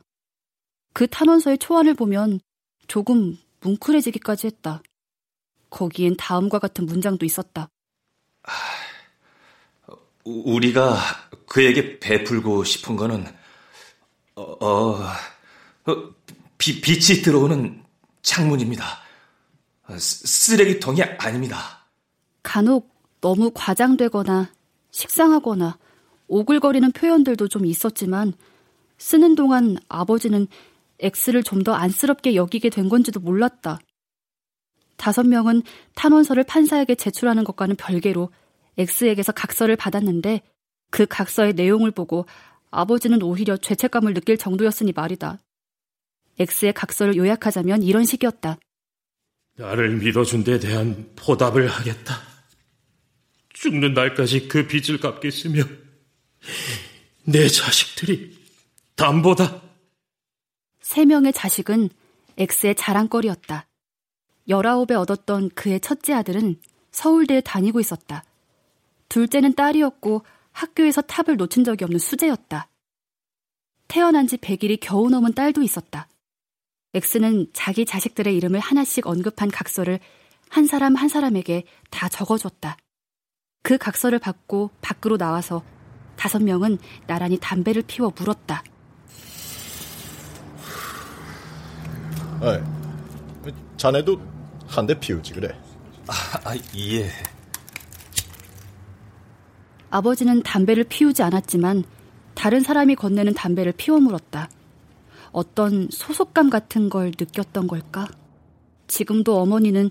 그 0.95 1.07
탄원서의 1.07 1.59
초안을 1.59 1.95
보면 1.95 2.41
조금 2.87 3.37
뭉클해지기까지 3.61 4.47
했다. 4.47 4.83
거기엔 5.71 6.17
다음과 6.17 6.61
같은 6.61 6.87
문장도 6.87 7.27
있었다. 7.27 7.69
우리가 10.45 10.99
그에게 11.47 11.99
베풀고 11.99 12.65
싶은 12.65 12.97
거는 12.97 13.25
어, 14.35 14.43
어, 14.43 15.01
어 15.87 16.15
비, 16.59 16.81
빛이 16.81 17.23
들어오는 17.23 17.83
창문입니다. 18.23 18.85
쓰레기통이 19.97 21.03
아닙니다. 21.03 21.87
간혹 22.43 22.95
너무 23.21 23.51
과장되거나 23.55 24.51
식상하거나 24.91 25.79
오글거리는 26.29 26.93
표현들도 26.93 27.49
좀 27.49 27.65
있었지만 27.65 28.35
쓰는 28.99 29.35
동안 29.35 29.79
아버지는 29.89 30.47
X를 31.01 31.43
좀 31.43 31.63
더 31.63 31.73
안쓰럽게 31.73 32.35
여기게 32.35 32.71
된 32.71 32.89
건지도 32.89 33.21
몰랐다. 33.21 33.79
다섯 34.97 35.25
명은 35.27 35.63
탄원서를 35.95 36.45
판사에게 36.45 36.97
제출하는 36.97 37.45
것과는 37.45 37.77
별개로 37.77 38.31
X에게서 38.79 39.33
각서를 39.33 39.77
받았는데 39.77 40.41
그 40.91 41.07
각서의 41.07 41.55
내용을 41.55 41.91
보고 41.91 42.27
아버지는 42.71 43.23
오히려 43.23 43.57
죄책감을 43.57 44.15
느낄 44.15 44.39
정도였으니 44.39 44.93
말이다. 44.93 45.39
X의 46.39 46.73
각서를 46.73 47.17
요약하자면 47.17 47.83
이런 47.83 48.05
식이었다. 48.05 48.59
나를 49.57 49.97
믿어준 49.97 50.45
데 50.45 50.61
대한 50.61 51.11
보답을 51.17 51.67
하겠다. 51.67 52.15
죽는 53.55 53.95
날까지 53.95 54.47
그 54.47 54.69
빚을 54.69 55.01
갚겠으며 55.01 55.65
내 57.25 57.49
자식들이 57.49 58.39
담보다. 58.95 59.63
세 60.81 61.05
명의 61.05 61.33
자식은 61.33 61.91
X의 62.39 62.77
자랑거리였다. 62.77 63.67
열아홉에 64.49 64.95
얻었던 64.95 65.51
그의 65.51 65.81
첫째 65.81 66.15
아들은 66.15 66.61
서울대에 66.93 67.41
다니고 67.41 67.81
있었다. 67.81 68.23
둘째는 69.09 69.55
딸이었고 69.55 70.25
학교에서 70.53 71.01
탑을 71.03 71.37
놓친 71.37 71.65
적이 71.65 71.85
없는 71.85 71.99
수재였다. 71.99 72.69
태어난 73.89 74.27
지 74.27 74.37
100일이 74.37 74.79
겨우 74.81 75.09
넘은 75.09 75.33
딸도 75.35 75.63
있었다. 75.63 76.09
X는 76.95 77.49
자기 77.53 77.85
자식들의 77.85 78.35
이름을 78.37 78.61
하나씩 78.61 79.07
언급한 79.07 79.51
각서를 79.51 80.01
한 80.51 80.67
사람 80.67 80.95
한 80.95 81.09
사람에게 81.09 81.65
다 81.91 82.09
적어줬다. 82.09 82.77
그 83.63 83.77
각서를 83.79 84.19
받고 84.19 84.71
밖으로 84.81 85.17
나와서 85.19 85.63
다섯 86.17 86.43
명은 86.43 86.79
나란히 87.07 87.39
담배를 87.39 87.83
피워 87.87 88.13
물었다. 88.17 88.63
아, 92.41 92.61
자네도 93.77 94.21
한 94.67 94.87
대 94.87 94.99
피우지 94.99 95.33
그래. 95.35 95.49
아, 96.07 96.13
아, 96.51 96.57
예. 96.77 97.11
아버지는 99.91 100.43
담배를 100.43 100.85
피우지 100.85 101.23
않았지만 101.23 101.85
다른 102.35 102.61
사람이 102.61 102.95
건네는 102.95 103.35
담배를 103.35 103.73
피워 103.73 103.99
물었다. 103.99 104.49
어떤 105.33 105.89
소속감 105.91 106.51
같은 106.51 106.89
걸 106.89 107.13
느꼈던 107.19 107.67
걸까? 107.67 108.09
지금도 108.87 109.39
어머니는 109.39 109.91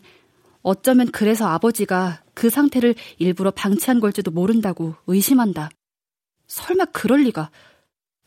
어쩌면 0.62 1.10
그래서 1.12 1.48
아버지가 1.48 2.22
그 2.34 2.50
상태를 2.50 2.96
일부러 3.20 3.52
방치한 3.52 4.00
걸지도 4.00 4.32
모른다고 4.32 4.96
의심한다. 5.08 5.70
설마 6.48 6.86
그럴 6.86 7.24
리가. 7.24 7.52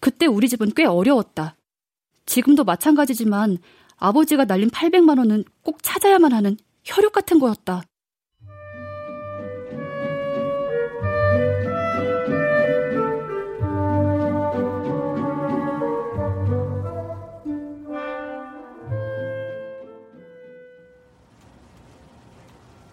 그때 0.01 0.27
우리 0.27 0.49
집은 0.49 0.73
꽤 0.75 0.85
어려웠다. 0.85 1.57
지금도 2.27 2.65
마찬가지지만 2.65 3.59
아버지가 3.97 4.45
날린 4.45 4.71
800만 4.71 5.19
원은 5.19 5.45
꼭 5.63 5.83
찾아야만 5.83 6.33
하는 6.33 6.57
혈육 6.85 7.13
같은 7.13 7.39
거였다. 7.39 7.83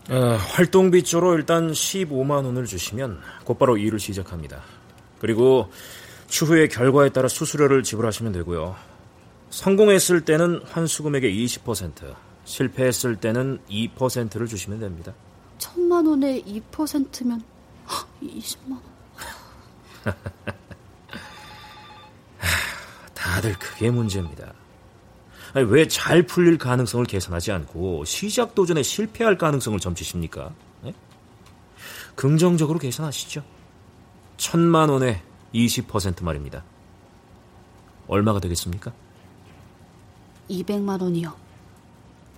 어, 0.10 0.38
활동비 0.38 1.04
쪽으로 1.04 1.36
일단 1.36 1.72
15만 1.72 2.46
원을 2.46 2.66
주시면 2.66 3.20
곧바로 3.44 3.78
일을 3.78 4.00
시작합니다. 4.00 4.62
그리고 5.20 5.70
추후의 6.28 6.70
결과에 6.70 7.10
따라 7.10 7.28
수수료를 7.28 7.84
지불하시면 7.84 8.32
되고요. 8.32 8.76
성공했을 9.50 10.22
때는 10.22 10.62
환수금액의 10.66 11.34
20%, 11.46 12.16
실패했을 12.46 13.18
때는 13.18 13.60
2%를 13.70 14.48
주시면 14.48 14.80
됩니다. 14.80 15.14
천만 15.58 16.06
원에 16.06 16.42
2%면 16.44 17.44
20만 18.22 18.72
원. 18.72 18.82
다들 23.14 23.54
그게 23.60 23.90
문제입니다. 23.90 24.54
왜 25.56 25.88
잘 25.88 26.24
풀릴 26.24 26.58
가능성을 26.58 27.06
계산하지 27.06 27.52
않고 27.52 28.06
시작 28.06 28.54
도전에 28.56 28.84
실패할 28.84 29.38
가능성을 29.38 29.80
점치십니까? 29.80 30.54
네? 30.84 30.94
긍정적으로 32.16 32.80
계산하시죠. 32.80 33.44
천만 34.38 34.90
원에 34.90 35.22
20% 35.54 36.24
말입니다. 36.24 36.64
얼마가 38.08 38.40
되겠습니까? 38.40 38.92
200만 40.50 41.02
원이요. 41.02 41.34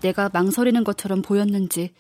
내가 0.02 0.30
망설이는 0.32 0.84
것처럼 0.84 1.22
보였는지 1.22 1.94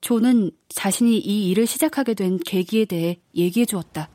조는 0.00 0.50
자신이 0.68 1.18
이 1.18 1.50
일을 1.50 1.66
시작하게 1.66 2.14
된 2.14 2.38
계기에 2.38 2.84
대해 2.84 3.20
얘기해 3.34 3.64
주었다. 3.64 4.08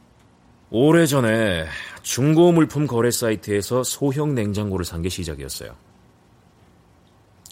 오래전에 0.72 1.66
중고 2.04 2.52
물품 2.52 2.86
거래 2.86 3.10
사이트에서 3.10 3.84
소형 3.84 4.36
냉장고를 4.36 4.86
산 4.86 5.02
게 5.02 5.10
시작이었어요. 5.10 5.76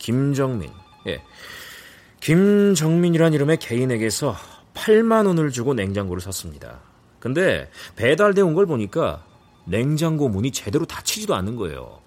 김정민, 0.08 0.72
예. 1.08 1.22
김정민이란 2.22 3.34
이름의 3.34 3.58
개인에게서 3.58 4.38
8만 4.74 5.28
원을 5.28 5.52
주고 5.52 5.74
냉장고를 5.74 6.22
샀습니다. 6.22 6.80
근데 7.20 7.70
배달돼 7.98 8.40
온 8.40 8.56
걸 8.56 8.66
보니까 8.66 9.26
냉장고 9.66 10.30
문이 10.30 10.52
제대로 10.52 10.86
닫히지도 10.86 11.36
않는 11.36 11.58
거예요. 11.58 12.00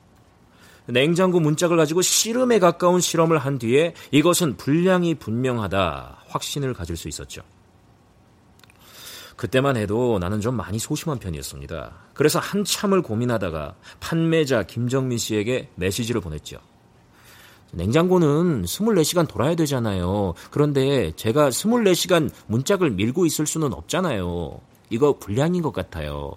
냉장고 0.86 1.40
문짝을 1.40 1.76
가지고 1.76 2.00
씨름에 2.00 2.58
가까운 2.58 3.00
실험을 3.02 3.36
한 3.36 3.58
뒤에 3.58 3.92
이것은 4.12 4.56
불량이 4.56 5.16
분명하다 5.16 6.22
확신을 6.28 6.72
가질 6.72 6.96
수 6.96 7.06
있었죠. 7.06 7.42
그때만 9.36 9.76
해도 9.76 10.18
나는 10.18 10.40
좀 10.40 10.54
많이 10.56 10.78
소심한 10.78 11.18
편이었습니다. 11.18 11.92
그래서 12.14 12.38
한참을 12.38 13.02
고민하다가 13.02 13.74
판매자 14.00 14.62
김정민 14.62 15.18
씨에게 15.18 15.68
메시지를 15.74 16.22
보냈죠. 16.22 16.60
냉장고는 17.72 18.64
24시간 18.64 19.28
돌아야 19.28 19.54
되잖아요. 19.54 20.34
그런데 20.50 21.12
제가 21.16 21.50
24시간 21.50 22.30
문짝을 22.46 22.90
밀고 22.90 23.26
있을 23.26 23.46
수는 23.46 23.72
없잖아요. 23.72 24.60
이거 24.90 25.18
불량인 25.18 25.62
것 25.62 25.72
같아요. 25.72 26.32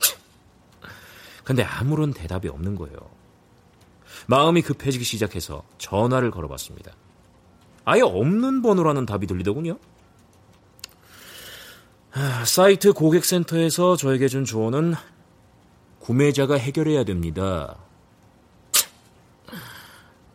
근데 1.44 1.62
아무런 1.62 2.12
대답이 2.12 2.48
없는 2.48 2.76
거예요. 2.76 2.96
마음이 4.26 4.62
급해지기 4.62 5.04
시작해서 5.04 5.64
전화를 5.78 6.30
걸어봤습니다. 6.30 6.92
아예 7.84 8.02
없는 8.02 8.62
번호라는 8.62 9.06
답이 9.06 9.26
들리더군요. 9.26 9.78
사이트 12.44 12.92
고객센터에서 12.92 13.96
저에게 13.96 14.28
준 14.28 14.44
조언은 14.44 14.94
구매자가 16.00 16.56
해결해야 16.56 17.04
됩니다. 17.04 17.76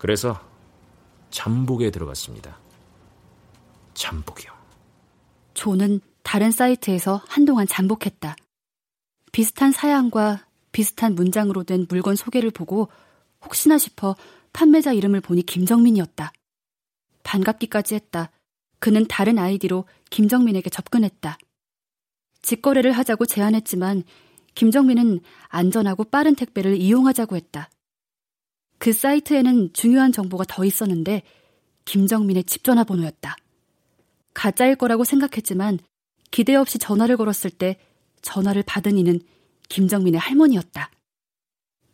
그래서 0.05 0.39
잠복에 1.31 1.89
들어갔습니다. 1.89 2.59
잠복이요. 3.95 4.51
조는 5.55 5.99
다른 6.21 6.51
사이트에서 6.51 7.23
한동안 7.27 7.65
잠복했다. 7.65 8.35
비슷한 9.31 9.71
사양과 9.71 10.45
비슷한 10.71 11.15
문장으로 11.15 11.63
된 11.63 11.87
물건 11.89 12.15
소개를 12.15 12.51
보고 12.51 12.87
혹시나 13.43 13.79
싶어 13.79 14.15
판매자 14.53 14.93
이름을 14.93 15.21
보니 15.21 15.41
김정민이었다. 15.41 16.31
반갑기까지 17.23 17.95
했다. 17.95 18.29
그는 18.77 19.07
다른 19.07 19.39
아이디로 19.39 19.85
김정민에게 20.11 20.69
접근했다. 20.69 21.39
직거래를 22.43 22.91
하자고 22.91 23.25
제안했지만 23.25 24.03
김정민은 24.53 25.21
안전하고 25.47 26.03
빠른 26.03 26.35
택배를 26.35 26.75
이용하자고 26.75 27.35
했다. 27.37 27.71
그 28.85 28.93
사이트에는 28.93 29.73
중요한 29.73 30.11
정보가 30.11 30.43
더 30.47 30.63
있었는데 30.63 31.23
김정민의 31.85 32.43
집 32.43 32.63
전화번호였다. 32.63 33.35
가짜일 34.35 34.75
거라고 34.75 35.03
생각했지만 35.03 35.79
기대 36.29 36.53
없이 36.53 36.77
전화를 36.77 37.17
걸었을 37.17 37.49
때 37.49 37.79
전화를 38.21 38.61
받은 38.61 38.99
이는 38.99 39.19
김정민의 39.69 40.19
할머니였다. 40.19 40.91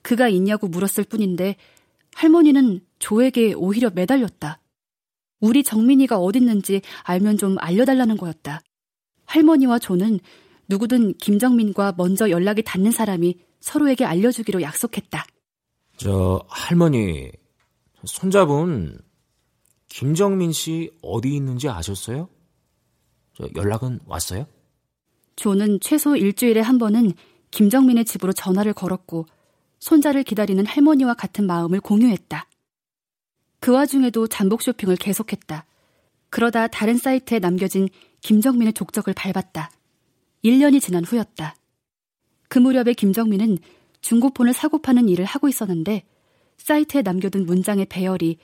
그가 0.01 0.27
있냐고 0.27 0.67
물었을 0.67 1.05
뿐인데 1.05 1.55
할머니는 2.13 2.81
조에게 2.99 3.53
오히려 3.53 3.89
매달렸다. 3.89 4.59
우리 5.39 5.63
정민이가 5.63 6.17
어딨는지 6.17 6.81
알면 7.03 7.37
좀 7.37 7.55
알려달라는 7.59 8.17
거였다. 8.17 8.59
할머니와 9.27 9.79
조는 9.79 10.19
누구든 10.67 11.13
김정민과 11.19 11.93
먼저 11.95 12.29
연락이 12.29 12.63
닿는 12.63 12.91
사람이 12.91 13.39
서로에게 13.61 14.03
알려주기로 14.03 14.61
약속했다. 14.61 15.25
저 16.01 16.43
할머니 16.49 17.31
손잡은 18.05 18.97
김정민 19.87 20.51
씨 20.51 20.89
어디 21.03 21.35
있는지 21.35 21.69
아셨어요? 21.69 22.27
저 23.37 23.47
연락은 23.55 23.99
왔어요? 24.07 24.47
조는 25.35 25.79
최소 25.79 26.15
일주일에 26.15 26.59
한 26.59 26.79
번은 26.79 27.13
김정민의 27.51 28.05
집으로 28.05 28.33
전화를 28.33 28.73
걸었고 28.73 29.27
손자를 29.77 30.23
기다리는 30.23 30.65
할머니와 30.65 31.13
같은 31.13 31.45
마음을 31.45 31.79
공유했다. 31.79 32.47
그 33.59 33.71
와중에도 33.71 34.25
잠복 34.25 34.63
쇼핑을 34.63 34.95
계속했다. 34.95 35.67
그러다 36.31 36.65
다른 36.65 36.97
사이트에 36.97 37.37
남겨진 37.37 37.89
김정민의 38.21 38.73
족적을 38.73 39.13
밟았다. 39.13 39.69
1년이 40.43 40.81
지난 40.81 41.05
후였다. 41.05 41.55
그 42.49 42.57
무렵에 42.57 42.93
김정민은 42.93 43.59
중고폰을 44.01 44.53
사고 44.53 44.79
파는 44.79 45.09
일을 45.09 45.25
하고 45.25 45.47
있었는데 45.47 46.03
사이트에 46.57 47.01
남겨둔 47.01 47.45
문장의 47.45 47.85
배열이 47.85 48.37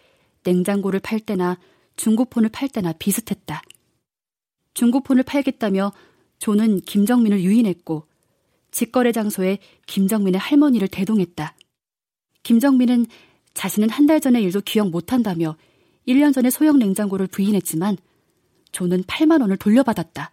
냉장고를 0.44 1.00
팔 1.00 1.20
때나 1.20 1.58
중고폰을 1.98 2.50
팔 2.50 2.70
때나 2.70 2.94
비슷했다. 2.94 3.62
중고폰을 4.74 5.24
팔겠다며 5.24 5.92
조는 6.40 6.82
김정민을 6.82 7.42
유인했고 7.42 8.06
직거래 8.72 9.12
장소에 9.12 9.58
김정민의 9.88 10.40
할머니를 10.40 10.88
대동했다. 10.88 11.56
김정민은 12.44 13.08
자신은 13.54 13.90
한 13.90 14.06
달 14.06 14.22
전의 14.22 14.44
일도 14.44 14.62
기억 14.62 14.90
못한다며 14.90 15.58
1년 16.08 16.34
전에 16.34 16.50
소형 16.52 16.78
냉장고를 16.78 17.28
부인했지만 17.28 17.98
조는 18.72 19.04
8만 19.04 19.42
원을 19.42 19.58
돌려받았다. 19.58 20.32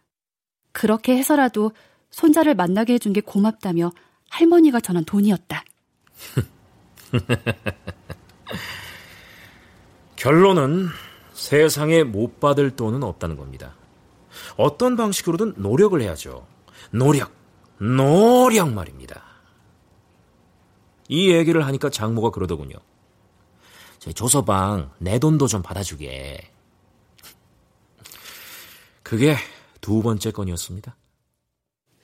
그렇게 0.73 1.17
해서라도 1.17 1.73
손자를 2.11 2.55
만나게 2.55 2.95
해준 2.95 3.13
게 3.13 3.21
고맙다며 3.23 3.91
할머니가 4.35 4.81
전한 4.81 5.05
돈이었다. 5.05 5.65
결론은 10.17 10.89
세상에 11.33 12.03
못 12.03 12.41
받을 12.41 12.75
돈은 12.75 13.05
없다는 13.05 13.37
겁니다. 13.37 13.77
어떤 14.57 14.97
방식으로든 14.97 15.55
노력을 15.57 16.01
해야죠. 16.01 16.47
노력, 16.91 17.33
노력 17.79 18.73
말입니다. 18.73 19.23
이 21.09 21.31
얘기를 21.31 21.65
하니까 21.65 21.89
장모가 21.91 22.31
그러더군요. 22.31 22.77
조서방 24.15 24.91
내 24.99 25.21
돈도 25.21 25.47
좀 25.47 25.63
받아주게. 25.63 26.51
그게 29.05 29.37
두 29.81 30.03
번째 30.03 30.33
건이었습니다. 30.33 30.97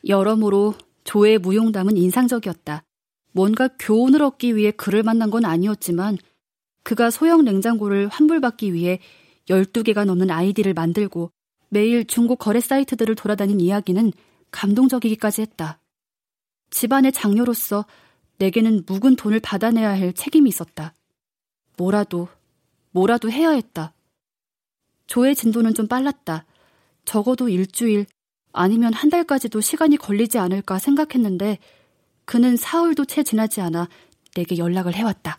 여러모로 0.06 0.74
조의 1.04 1.38
무용담은 1.38 1.96
인상적이었다. 1.96 2.84
뭔가 3.32 3.68
교훈을 3.78 4.22
얻기 4.22 4.56
위해 4.56 4.70
그를 4.70 5.02
만난 5.02 5.30
건 5.30 5.44
아니었지만 5.44 6.18
그가 6.82 7.10
소형 7.10 7.44
냉장고를 7.44 8.08
환불받기 8.08 8.72
위해 8.72 9.00
12개가 9.48 10.04
넘는 10.04 10.30
아이디를 10.30 10.74
만들고 10.74 11.30
매일 11.68 12.04
중고 12.04 12.36
거래 12.36 12.60
사이트들을 12.60 13.14
돌아다닌 13.14 13.60
이야기는 13.60 14.12
감동적이기까지 14.50 15.42
했다. 15.42 15.80
집안의 16.70 17.12
장녀로서 17.12 17.84
내게는 18.38 18.84
묵은 18.86 19.16
돈을 19.16 19.40
받아내야 19.40 19.90
할 19.90 20.12
책임이 20.12 20.48
있었다. 20.48 20.94
뭐라도, 21.76 22.28
뭐라도 22.90 23.30
해야 23.30 23.50
했다. 23.50 23.92
조의 25.06 25.34
진도는 25.34 25.74
좀 25.74 25.86
빨랐다. 25.86 26.46
적어도 27.04 27.48
일주일, 27.48 28.06
아니면 28.52 28.92
한 28.92 29.10
달까지도 29.10 29.60
시간이 29.60 29.96
걸리지 29.96 30.38
않을까 30.38 30.78
생각했는데 30.78 31.58
그는 32.24 32.56
사흘도 32.56 33.04
채 33.06 33.22
지나지 33.22 33.60
않아 33.60 33.88
내게 34.34 34.58
연락을 34.58 34.94
해왔다. 34.94 35.36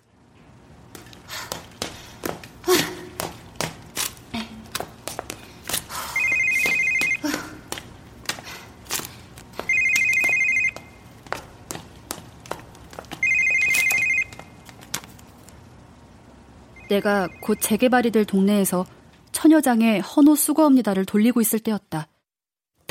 내가 16.90 17.30
곧 17.42 17.58
재개발이 17.62 18.12
될 18.12 18.26
동네에서 18.26 18.86
처녀장의 19.32 20.02
헌호 20.02 20.36
수고합니다를 20.36 21.06
돌리고 21.06 21.40
있을 21.40 21.60
때였다. 21.60 22.11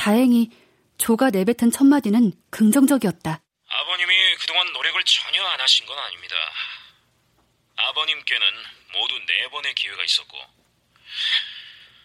다행히 0.01 0.49
조가 0.97 1.29
내뱉은 1.29 1.71
첫 1.71 1.85
마디는 1.85 2.33
긍정적이었다. 2.49 3.43
아버님이 3.69 4.15
그동안 4.41 4.73
노력을 4.73 5.05
전혀 5.05 5.45
안 5.45 5.61
하신 5.61 5.85
건 5.85 5.99
아닙니다. 5.99 6.35
아버님께는 7.77 8.47
모두 8.95 9.19
네 9.27 9.49
번의 9.51 9.75
기회가 9.75 10.03
있었고 10.03 10.39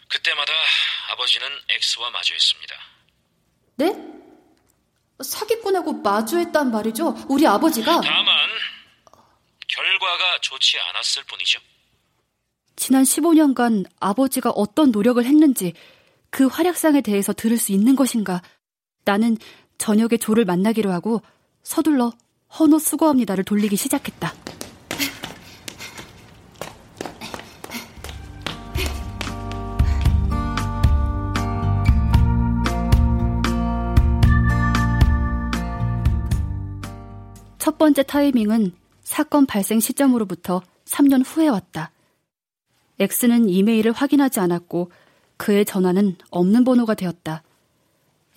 그때마다 0.10 0.52
아버지는 1.12 1.48
X와 1.70 2.10
마주했습니다. 2.10 2.76
네? 3.78 3.94
사기꾼하고 5.24 5.94
마주했단 5.94 6.72
말이죠? 6.72 7.16
우리 7.30 7.48
아버지가? 7.48 8.02
다만 8.02 8.50
결과가 9.70 10.42
좋지 10.42 10.78
않았을 10.82 11.24
뿐이죠. 11.24 11.62
지난 12.76 13.04
15년간 13.04 13.90
아버지가 14.02 14.50
어떤 14.50 14.92
노력을 14.92 15.24
했는지 15.24 15.74
그 16.36 16.48
활약상에 16.48 17.00
대해서 17.00 17.32
들을 17.32 17.58
수 17.58 17.72
있는 17.72 17.96
것인가? 17.96 18.42
나는 19.06 19.38
저녁에 19.78 20.18
조를 20.20 20.44
만나기로 20.44 20.92
하고 20.92 21.22
서둘러 21.64 22.12
헌호 22.60 22.78
수고합니다를 22.78 23.46
돌리기 23.46 23.78
시작했다. 23.78 24.34
첫 37.60 37.78
번째 37.78 38.04
타이밍은 38.04 38.74
사건 39.04 39.46
발생 39.46 39.80
시점으로부터 39.80 40.62
3년 40.84 41.24
후에 41.26 41.48
왔다. 41.48 41.92
X는 43.00 43.48
이메일을 43.48 43.94
확인하지 43.94 44.42
않았고 44.42 44.92
그의 45.38 45.66
전화는 45.66 46.16
없는 46.30 46.64
번호가 46.64 46.94
되었다. 46.94 47.44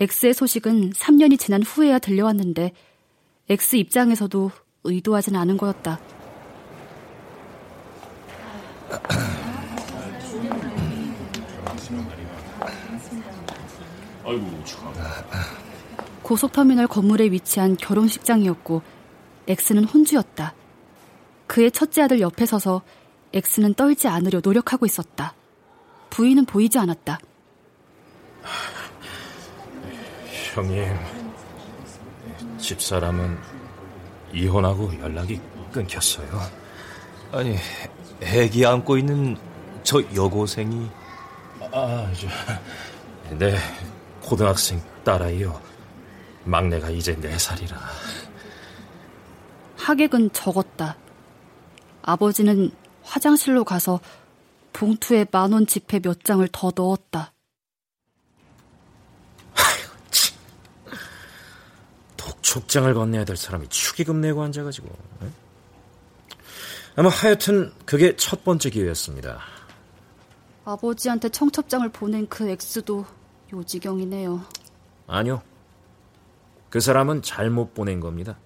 X의 0.00 0.34
소식은 0.34 0.90
3년이 0.92 1.38
지난 1.38 1.62
후에야 1.62 1.98
들려왔는데 1.98 2.72
X 3.48 3.76
입장에서도 3.76 4.50
의도하진 4.84 5.36
않은 5.36 5.56
거였다. 5.56 6.00
고속터미널 16.22 16.86
건물에 16.86 17.24
위치한 17.30 17.76
결혼식장이었고 17.76 18.82
X는 19.48 19.84
혼주였다. 19.84 20.54
그의 21.46 21.70
첫째 21.72 22.02
아들 22.02 22.20
옆에 22.20 22.44
서서 22.44 22.82
X는 23.32 23.74
떨지 23.74 24.08
않으려 24.08 24.40
노력하고 24.44 24.84
있었다. 24.84 25.34
부인은 26.10 26.44
보이지 26.44 26.78
않았다. 26.78 27.18
형님, 30.54 30.84
집사람은 32.58 33.38
이혼하고 34.32 34.98
연락이 35.00 35.40
끊겼어요. 35.72 36.28
아니, 37.32 37.56
애기 38.20 38.66
안고 38.66 38.98
있는 38.98 39.36
저 39.82 40.02
여고생이 40.14 40.90
아, 41.72 42.10
저, 42.14 43.36
네, 43.36 43.56
고등학생 44.22 44.80
딸아이요. 45.04 45.60
막내가 46.44 46.88
이제 46.90 47.14
네 47.20 47.36
살이라 47.38 47.76
하객은 49.76 50.32
적었다. 50.32 50.96
아버지는 52.02 52.70
화장실로 53.02 53.64
가서 53.64 54.00
봉투에 54.78 55.26
만 55.32 55.52
원 55.52 55.66
지폐 55.66 55.98
몇 55.98 56.22
장을 56.22 56.48
더 56.52 56.70
넣었다. 56.72 57.32
독촉장을 62.16 62.92
건네야 62.94 63.24
될 63.24 63.36
사람이 63.36 63.68
축의금 63.68 64.20
내고 64.20 64.42
앉아가지고. 64.42 64.88
네? 65.20 65.28
아마 66.96 67.08
하여튼 67.08 67.72
그게 67.84 68.14
첫 68.16 68.44
번째 68.44 68.70
기회였습니다. 68.70 69.40
아버지한테 70.64 71.28
청첩장을 71.28 71.88
보낸 71.90 72.28
그 72.28 72.48
X도 72.48 73.04
요지경이네요. 73.52 74.44
아니요. 75.08 75.42
그 76.70 76.78
사람은 76.80 77.22
잘못 77.22 77.74
보낸 77.74 77.98
겁니다. 77.98 78.38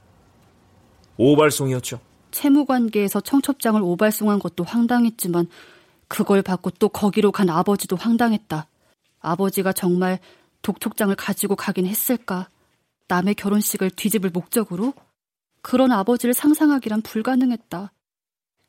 오발송이었죠. 1.17 2.01
채무 2.31 2.65
관계에서 2.65 3.21
청첩장을 3.21 3.81
오발송한 3.83 4.39
것도 4.39 4.65
황당했지만 4.65 5.49
그걸 6.13 6.43
받고 6.43 6.73
또 6.73 6.91
거기로 6.91 7.33
간 7.33 7.49
아버지도 7.49 7.97
황당했다. 7.97 8.67
아버지가 9.21 9.73
정말 9.73 10.19
독촉장을 10.61 11.15
가지고 11.17 11.57
가긴 11.57 11.87
했을까? 11.87 12.51
남의 13.09 13.35
결혼식을 13.35 13.93
뒤집을 13.93 14.29
목적으로? 14.29 14.93
그런 15.63 15.91
아버지를 15.91 16.35
상상하기란 16.35 17.01
불가능했다. 17.01 17.93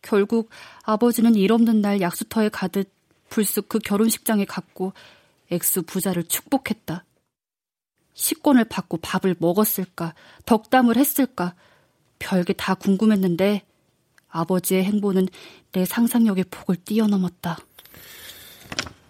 결국 0.01 0.51
아버지는 0.83 1.35
일 1.35 1.51
없는 1.51 1.81
날 1.81 1.99
약수터에 1.99 2.47
가듯 2.47 2.89
불쑥 3.27 3.67
그 3.67 3.79
결혼식장에 3.79 4.45
갔고 4.45 4.93
엑스 5.51 5.81
부자를 5.81 6.23
축복했다. 6.23 7.03
식권을 8.13 8.63
받고 8.63 8.99
밥을 9.01 9.35
먹었을까? 9.39 10.15
덕담을 10.45 10.95
했을까? 10.95 11.55
별게 12.19 12.53
다 12.53 12.73
궁금했는데 12.73 13.63
아버지의 14.33 14.83
행보는 14.83 15.27
내 15.71 15.85
상상력의 15.85 16.45
폭을 16.49 16.75
뛰어넘었다. 16.77 17.57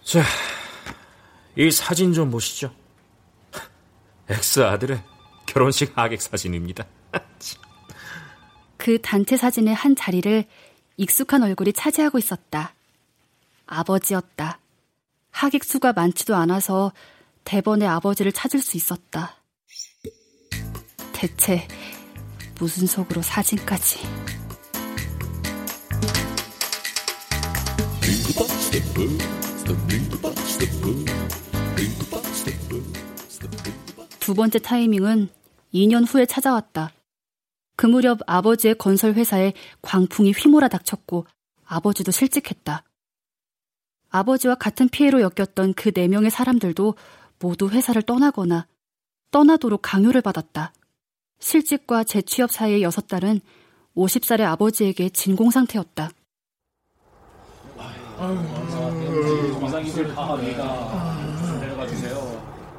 자, 0.04 0.22
이 1.56 1.70
사진 1.70 2.12
좀 2.12 2.30
보시죠. 2.30 2.74
엑스 4.28 4.60
아들의 4.60 5.02
결혼식 5.46 5.96
하객 5.96 6.20
사진입니다. 6.20 6.86
그 8.76 9.00
단체 9.00 9.36
사진의 9.36 9.74
한 9.74 9.96
자리를 9.96 10.44
익숙한 10.98 11.42
얼굴이 11.42 11.72
차지하고 11.72 12.18
있었다. 12.18 12.74
아버지였다. 13.66 14.58
하객 15.30 15.64
수가 15.64 15.94
많지도 15.94 16.36
않아서 16.36 16.92
대번에 17.44 17.86
아버지를 17.86 18.32
찾을 18.32 18.60
수 18.60 18.76
있었다. 18.76 19.36
대체 21.12 21.66
무슨 22.58 22.86
속으로 22.86 23.22
사진까지. 23.22 24.43
두 34.18 34.34
번째 34.34 34.58
타이밍은 34.58 35.28
2년 35.72 36.04
후에 36.08 36.26
찾아왔다. 36.26 36.90
그 37.76 37.86
무렵 37.86 38.18
아버지의 38.26 38.76
건설 38.76 39.12
회사에 39.14 39.52
광풍이 39.82 40.32
휘몰아 40.32 40.66
닥쳤고 40.66 41.24
아버지도 41.64 42.10
실직했다. 42.10 42.82
아버지와 44.10 44.56
같은 44.56 44.88
피해로 44.88 45.20
엮였던 45.20 45.74
그 45.74 45.92
네 45.92 46.08
명의 46.08 46.30
사람들도 46.30 46.94
모두 47.38 47.68
회사를 47.68 48.02
떠나거나 48.02 48.66
떠나도록 49.30 49.82
강요를 49.82 50.20
받았다. 50.20 50.72
실직과 51.38 52.02
재취업 52.02 52.50
사이의 52.50 52.82
여섯 52.82 53.06
달은 53.06 53.40
50살의 53.96 54.40
아버지에게 54.42 55.10
진공 55.10 55.52
상태였다. 55.52 56.10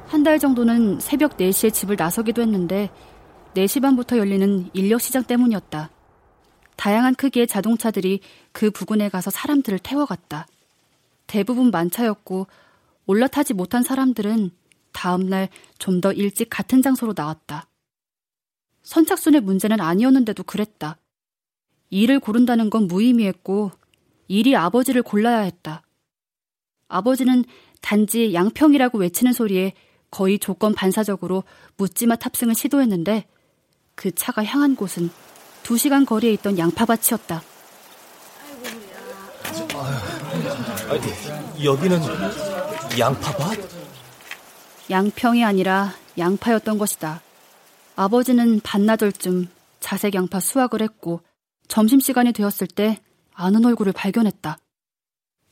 한 0.08 0.22
달 0.22 0.38
정도는 0.38 1.00
새벽 1.00 1.36
4시에 1.36 1.72
집을 1.72 1.96
나서기도 1.96 2.42
했는데 2.42 2.90
4시 3.54 3.82
반부터 3.82 4.18
열리는 4.18 4.70
인력 4.72 5.00
시장 5.00 5.24
때문이었다. 5.24 5.90
다양한 6.76 7.14
크기의 7.14 7.46
자동차들이 7.46 8.20
그 8.52 8.70
부근에 8.70 9.08
가서 9.08 9.30
사람들을 9.30 9.78
태워갔다. 9.80 10.46
대부분 11.26 11.70
만차였고 11.70 12.46
올라타지 13.06 13.54
못한 13.54 13.82
사람들은 13.82 14.50
다음날 14.92 15.48
좀 15.78 16.00
더 16.00 16.12
일찍 16.12 16.48
같은 16.50 16.82
장소로 16.82 17.14
나왔다. 17.16 17.68
선착순의 18.82 19.40
문제는 19.40 19.80
아니었는데도 19.80 20.42
그랬다. 20.44 20.98
일을 21.90 22.20
고른다는 22.20 22.70
건 22.70 22.86
무의미했고 22.86 23.72
일이 24.28 24.56
아버지를 24.56 25.02
골라야 25.02 25.40
했다. 25.40 25.82
아버지는 26.88 27.44
단지 27.80 28.32
양평이라고 28.34 28.98
외치는 28.98 29.32
소리에 29.32 29.72
거의 30.10 30.38
조건 30.38 30.74
반사적으로 30.74 31.44
묻지마 31.76 32.16
탑승을 32.16 32.54
시도했는데 32.54 33.26
그 33.94 34.12
차가 34.12 34.44
향한 34.44 34.76
곳은 34.76 35.10
두 35.62 35.76
시간 35.76 36.06
거리에 36.06 36.32
있던 36.34 36.58
양파밭이었다. 36.58 37.42
아니, 40.88 41.64
여기는 41.64 42.00
양파밭? 42.98 43.58
양평이 44.90 45.44
아니라 45.44 45.92
양파였던 46.16 46.78
것이다. 46.78 47.20
아버지는 47.96 48.60
반나절쯤 48.60 49.48
자색 49.80 50.14
양파 50.14 50.38
수확을 50.38 50.82
했고 50.82 51.20
점심시간이 51.68 52.32
되었을 52.32 52.68
때 52.68 52.98
아는 53.36 53.64
얼굴을 53.64 53.92
발견했다. 53.92 54.58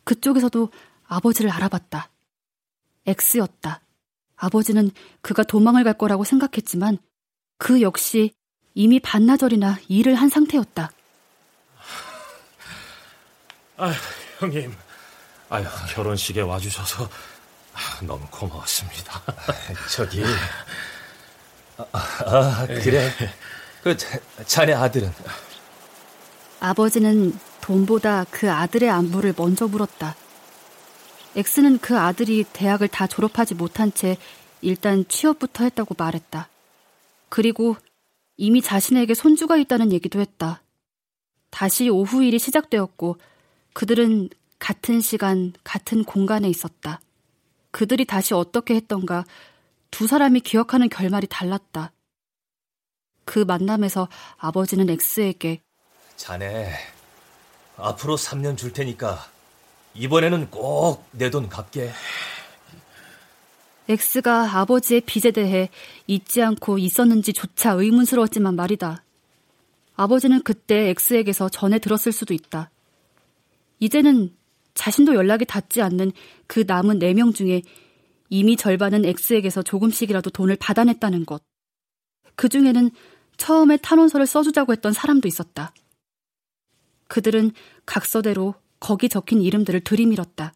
그쪽에서도 0.04 0.70
아버지를 1.06 1.50
알아봤다. 1.50 2.10
X였다. 3.06 3.80
아버지는 4.36 4.90
그가 5.20 5.42
도망을 5.42 5.84
갈 5.84 5.94
거라고 5.94 6.24
생각했지만 6.24 6.98
그 7.58 7.82
역시 7.82 8.34
이미 8.74 8.98
반나절이나 8.98 9.78
일을 9.88 10.14
한 10.14 10.28
상태였다. 10.28 10.90
아, 13.76 13.92
형님. 14.38 14.74
아유, 15.50 15.64
결혼식에 15.90 16.40
와주셔서 16.40 17.08
너무 18.06 18.26
고마웠습니다. 18.30 19.22
저기. 19.90 20.24
아, 21.76 21.84
아 21.92 22.66
그래. 22.66 23.10
그 23.82 23.96
자네 24.46 24.72
아들은 24.72 25.12
아버지는 26.64 27.38
돈보다 27.60 28.24
그 28.30 28.50
아들의 28.50 28.88
안부를 28.88 29.34
먼저 29.36 29.68
물었다. 29.68 30.16
엑스는 31.36 31.78
그 31.78 31.98
아들이 31.98 32.42
대학을 32.54 32.88
다 32.88 33.06
졸업하지 33.06 33.54
못한 33.54 33.92
채 33.92 34.16
일단 34.62 35.06
취업부터 35.06 35.64
했다고 35.64 35.94
말했다. 35.98 36.48
그리고 37.28 37.76
이미 38.38 38.62
자신에게 38.62 39.12
손주가 39.12 39.58
있다는 39.58 39.92
얘기도 39.92 40.20
했다. 40.20 40.62
다시 41.50 41.90
오후 41.90 42.24
일이 42.24 42.38
시작되었고 42.38 43.18
그들은 43.74 44.30
같은 44.58 45.02
시간, 45.02 45.52
같은 45.64 46.02
공간에 46.02 46.48
있었다. 46.48 46.98
그들이 47.72 48.06
다시 48.06 48.32
어떻게 48.32 48.74
했던가 48.74 49.26
두 49.90 50.06
사람이 50.06 50.40
기억하는 50.40 50.88
결말이 50.88 51.26
달랐다. 51.28 51.92
그 53.26 53.40
만남에서 53.40 54.08
아버지는 54.38 54.88
엑스에게 54.88 55.63
자네 56.16 56.70
앞으로 57.76 58.16
3년 58.16 58.56
줄 58.56 58.72
테니까 58.72 59.26
이번에는 59.94 60.50
꼭 60.50 61.04
내 61.12 61.30
돈 61.30 61.48
갚게. 61.48 61.90
엑스가 63.88 64.58
아버지의 64.60 65.02
빚에 65.02 65.30
대해 65.30 65.68
잊지 66.06 66.42
않고 66.42 66.78
있었는지조차 66.78 67.72
의문스러웠지만 67.72 68.56
말이다. 68.56 69.02
아버지는 69.96 70.42
그때 70.42 70.88
엑스에게서 70.90 71.48
전해 71.50 71.78
들었을 71.78 72.10
수도 72.10 72.32
있다. 72.34 72.70
이제는 73.80 74.34
자신도 74.72 75.14
연락이 75.14 75.44
닿지 75.44 75.82
않는 75.82 76.12
그 76.46 76.64
남은 76.66 76.98
4명 76.98 77.34
중에 77.34 77.62
이미 78.30 78.56
절반은 78.56 79.04
X에게서 79.04 79.62
조금씩이라도 79.62 80.30
돈을 80.30 80.56
받아냈다는 80.56 81.26
것. 81.26 81.42
그 82.34 82.48
중에는 82.48 82.90
처음에 83.36 83.76
탄원서를 83.76 84.26
써주자고 84.26 84.72
했던 84.72 84.92
사람도 84.92 85.28
있었다. 85.28 85.72
그들은 87.08 87.52
각서대로 87.86 88.54
거기 88.80 89.08
적힌 89.08 89.40
이름들을 89.40 89.80
들이밀었다. 89.80 90.52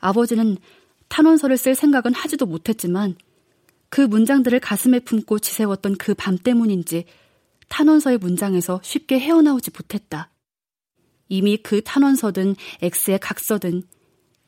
아버지는 0.00 0.56
탄원서를 1.08 1.56
쓸 1.56 1.74
생각은 1.74 2.14
하지도 2.14 2.46
못했지만 2.46 3.16
그 3.88 4.00
문장들을 4.02 4.58
가슴에 4.60 5.00
품고 5.00 5.38
지새웠던 5.38 5.96
그 5.96 6.14
밤 6.14 6.36
때문인지 6.38 7.04
탄원서의 7.68 8.18
문장에서 8.18 8.80
쉽게 8.82 9.18
헤어나오지 9.18 9.70
못했다. 9.76 10.30
이미 11.28 11.56
그 11.58 11.82
탄원서든 11.82 12.56
X의 12.82 13.18
각서든 13.20 13.82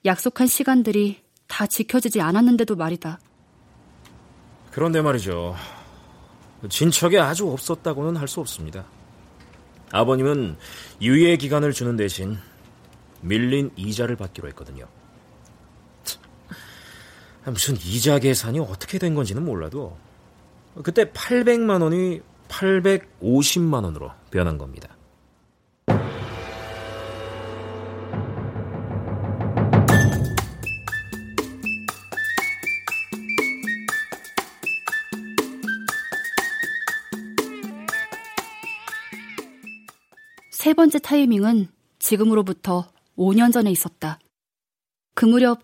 약속한 0.05 0.47
시간들이 0.47 1.21
다 1.47 1.67
지켜지지 1.67 2.21
않았는데도 2.21 2.77
말이다. 2.77 3.19
그런데 4.71 5.03
말이죠. 5.03 5.55
진척이 6.69 7.19
아주 7.19 7.49
없었다고는 7.51 8.17
할 8.17 8.29
수 8.29 8.41
없습니다. 8.41 8.87
아버님은 9.93 10.57
유예 11.01 11.37
기간을 11.37 11.73
주는 11.73 11.97
대신 11.97 12.39
밀린 13.23 13.71
이자를 13.77 14.17
받기로 14.17 14.49
했거든요. 14.49 14.87
무슨 17.47 17.75
이자 17.77 18.19
계산이 18.19 18.61
어떻게 18.61 18.99
된 18.99 19.15
건지는 19.15 19.45
몰라도 19.45 19.97
그때 20.83 21.07
800만 21.07 21.83
원이 21.83 22.21
850만 22.49 23.85
원으로 23.85 24.13
변한 24.31 24.59
겁니다. 24.59 24.97
세 40.71 40.75
번째 40.75 41.01
타이밍은 41.01 41.67
지금으로부터 41.99 42.93
5년 43.19 43.53
전에 43.53 43.73
있었다. 43.73 44.21
그 45.17 45.25
무렵 45.25 45.59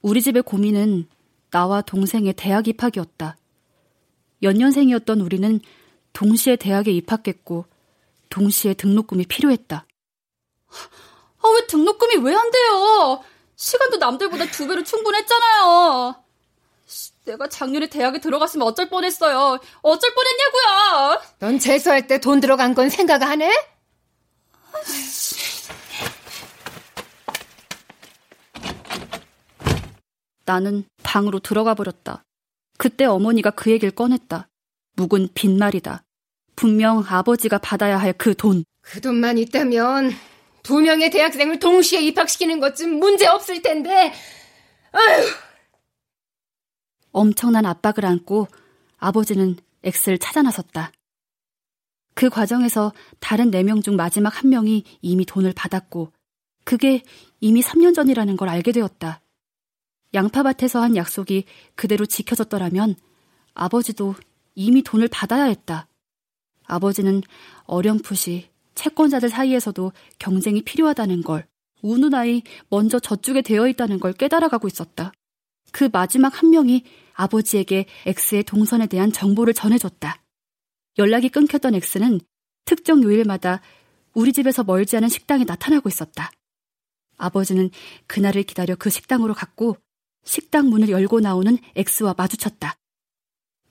우리 0.00 0.22
집의 0.22 0.44
고민은 0.44 1.08
나와 1.50 1.82
동생의 1.82 2.34
대학 2.34 2.68
입학이었다. 2.68 3.36
연년생이었던 4.44 5.20
우리는 5.22 5.58
동시에 6.12 6.54
대학에 6.54 6.92
입학했고 6.92 7.64
동시에 8.30 8.74
등록금이 8.74 9.24
필요했다. 9.26 9.86
아, 10.68 11.48
왜 11.52 11.66
등록금이 11.66 12.18
왜 12.24 12.36
안 12.36 12.48
돼요? 12.52 13.24
시간도 13.56 13.96
남들보다 13.96 14.52
두 14.52 14.68
배로 14.68 14.84
충분했잖아요. 14.84 16.14
내가 17.24 17.48
작년에 17.48 17.88
대학에 17.88 18.20
들어갔으면 18.20 18.68
어쩔 18.68 18.88
뻔했어요. 18.88 19.58
어쩔 19.82 20.14
뻔했냐고요. 20.14 21.22
넌 21.40 21.58
재수할 21.58 22.06
때 22.06 22.18
돈 22.18 22.38
들어간 22.38 22.72
건 22.76 22.88
생각 22.88 23.20
안 23.24 23.42
해? 23.42 23.50
나는 30.46 30.84
방으로 31.02 31.38
들어가 31.40 31.74
버렸다. 31.74 32.22
그때 32.76 33.04
어머니가 33.04 33.50
그 33.50 33.70
얘기를 33.70 33.90
꺼냈다. 33.94 34.48
묵은 34.96 35.28
빈말이다. 35.34 36.02
분명 36.56 37.02
아버지가 37.06 37.58
받아야 37.58 37.98
할 37.98 38.12
그 38.12 38.34
돈. 38.34 38.64
그 38.82 39.00
돈만 39.00 39.38
있다면 39.38 40.12
두 40.62 40.80
명의 40.80 41.10
대학생을 41.10 41.58
동시에 41.58 42.00
입학시키는 42.02 42.60
것쯤 42.60 42.98
문제 42.98 43.26
없을 43.26 43.62
텐데. 43.62 44.12
아휴. 44.92 45.26
엄청난 47.12 47.64
압박을 47.64 48.04
안고 48.04 48.48
아버지는 48.98 49.56
엑스를 49.82 50.18
찾아 50.18 50.42
나섰다. 50.42 50.92
그 52.14 52.30
과정에서 52.30 52.92
다른 53.20 53.50
4명 53.50 53.82
중 53.82 53.96
마지막 53.96 54.42
한 54.42 54.50
명이 54.50 54.84
이미 55.02 55.24
돈을 55.24 55.52
받았고 55.52 56.12
그게 56.64 57.02
이미 57.40 57.60
3년 57.60 57.94
전이라는 57.94 58.36
걸 58.36 58.48
알게 58.48 58.72
되었다. 58.72 59.20
양파밭에서 60.14 60.80
한 60.80 60.96
약속이 60.96 61.44
그대로 61.74 62.06
지켜졌더라면 62.06 62.94
아버지도 63.52 64.14
이미 64.54 64.82
돈을 64.82 65.08
받아야 65.08 65.44
했다. 65.44 65.88
아버지는 66.66 67.22
어렴풋이 67.64 68.48
채권자들 68.74 69.28
사이에서도 69.28 69.92
경쟁이 70.18 70.62
필요하다는 70.62 71.22
걸, 71.22 71.46
우는 71.82 72.14
아이 72.14 72.42
먼저 72.70 72.98
저쪽에 72.98 73.42
되어 73.42 73.68
있다는 73.68 74.00
걸 74.00 74.12
깨달아가고 74.12 74.68
있었다. 74.68 75.12
그 75.70 75.88
마지막 75.92 76.40
한 76.40 76.50
명이 76.50 76.84
아버지에게 77.14 77.86
X의 78.06 78.44
동선에 78.44 78.86
대한 78.86 79.12
정보를 79.12 79.54
전해줬다. 79.54 80.23
연락이 80.98 81.28
끊겼던 81.28 81.74
X는 81.74 82.20
특정 82.64 83.02
요일마다 83.02 83.60
우리 84.14 84.32
집에서 84.32 84.62
멀지 84.62 84.96
않은 84.96 85.08
식당에 85.08 85.44
나타나고 85.44 85.88
있었다. 85.88 86.30
아버지는 87.16 87.70
그날을 88.06 88.42
기다려 88.44 88.74
그 88.76 88.90
식당으로 88.90 89.34
갔고 89.34 89.76
식당 90.24 90.68
문을 90.70 90.88
열고 90.88 91.20
나오는 91.20 91.58
X와 91.76 92.14
마주쳤다. 92.16 92.76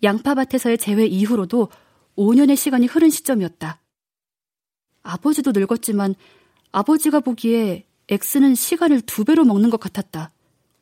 양파밭에서의 0.04 0.78
재회 0.78 1.06
이후로도 1.06 1.70
5년의 2.18 2.56
시간이 2.56 2.88
흐른 2.88 3.10
시점이었다. 3.10 3.82
아버지도 5.02 5.52
늙었지만 5.52 6.16
아버지가 6.72 7.22
보기에 7.22 7.86
X는 8.10 8.56
시간을 8.56 9.02
두 9.02 9.24
배로 9.24 9.46
먹는 9.46 9.70
것 9.70 9.80
같았다. 9.80 10.32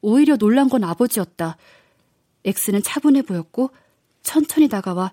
오히려 0.02 0.38
놀란 0.38 0.70
건 0.70 0.84
아버지였다. 0.84 1.58
X는 2.46 2.82
차분해 2.84 3.22
보였고 3.22 3.70
천천히 4.24 4.68
다가와 4.68 5.12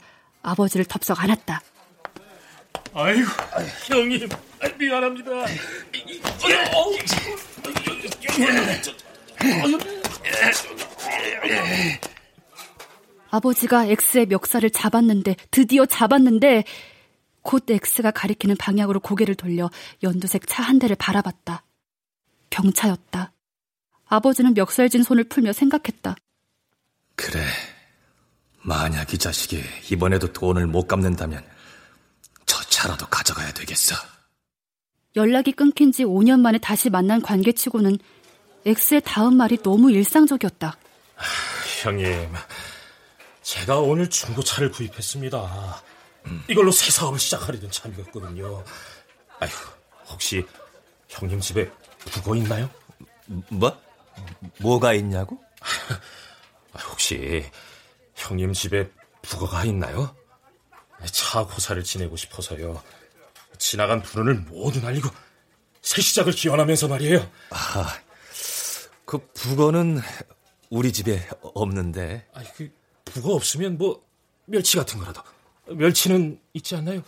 아버지를 0.48 0.84
덥석 0.86 1.22
안았다. 1.22 1.60
아이고, 2.94 3.28
형님, 3.88 4.28
미안합니다. 4.78 5.30
아버지가 13.30 13.86
X의 13.86 14.26
멱살을 14.26 14.70
잡았는데, 14.70 15.36
드디어 15.50 15.84
잡았는데, 15.86 16.64
곧 17.42 17.64
X가 17.70 18.10
가리키는 18.10 18.56
방향으로 18.56 19.00
고개를 19.00 19.34
돌려 19.34 19.70
연두색 20.02 20.46
차 20.46 20.62
한 20.62 20.78
대를 20.78 20.96
바라봤다. 20.96 21.64
병차였다. 22.50 23.32
아버지는 24.06 24.54
멱살진 24.54 25.02
손을 25.02 25.24
풀며 25.24 25.52
생각했다. 25.52 26.16
그래. 27.14 27.40
만약 28.62 29.14
이 29.14 29.18
자식이 29.18 29.62
이번에도 29.90 30.32
돈을 30.32 30.66
못 30.66 30.86
갚는다면 30.86 31.44
저 32.46 32.62
차라도 32.64 33.06
가져가야 33.06 33.52
되겠어. 33.52 33.94
연락이 35.16 35.52
끊긴 35.52 35.92
지 35.92 36.04
5년 36.04 36.40
만에 36.40 36.58
다시 36.58 36.90
만난 36.90 37.22
관계치고는 37.22 37.98
X의 38.66 39.02
다음 39.04 39.36
말이 39.36 39.56
너무 39.62 39.90
일상적이었다. 39.90 40.76
형님, 41.82 42.32
제가 43.42 43.78
오늘 43.78 44.10
중고차를 44.10 44.70
구입했습니다. 44.70 45.82
이걸로 46.48 46.70
새 46.70 46.90
사업을 46.90 47.18
시작하려던 47.18 47.70
참이었거든요. 47.70 48.64
아휴, 49.40 49.50
혹시 50.08 50.46
형님 51.08 51.40
집에 51.40 51.70
북어 52.10 52.36
있나요? 52.36 52.68
뭐? 53.48 53.76
뭐가 54.58 54.92
있냐고? 54.94 55.42
혹시 56.90 57.44
형님 58.18 58.52
집에 58.52 58.90
북어가 59.22 59.64
있나요? 59.64 60.14
차 61.12 61.44
고사를 61.44 61.82
지내고 61.84 62.16
싶어서요. 62.16 62.82
지나간 63.58 64.02
불운을 64.02 64.34
모두 64.48 64.80
날리고 64.80 65.08
새 65.80 66.02
시작을 66.02 66.32
기원하면서 66.32 66.88
말이에요. 66.88 67.30
아, 67.50 67.98
그 69.04 69.18
북어는 69.34 70.00
우리 70.70 70.92
집에 70.92 71.26
없는데. 71.40 72.26
아니, 72.34 72.52
그 72.54 72.70
북어 73.04 73.34
없으면 73.34 73.78
뭐 73.78 74.04
멸치 74.46 74.76
같은 74.76 74.98
거라도. 74.98 75.22
멸치는 75.68 76.40
있지 76.54 76.74
않나요? 76.76 77.02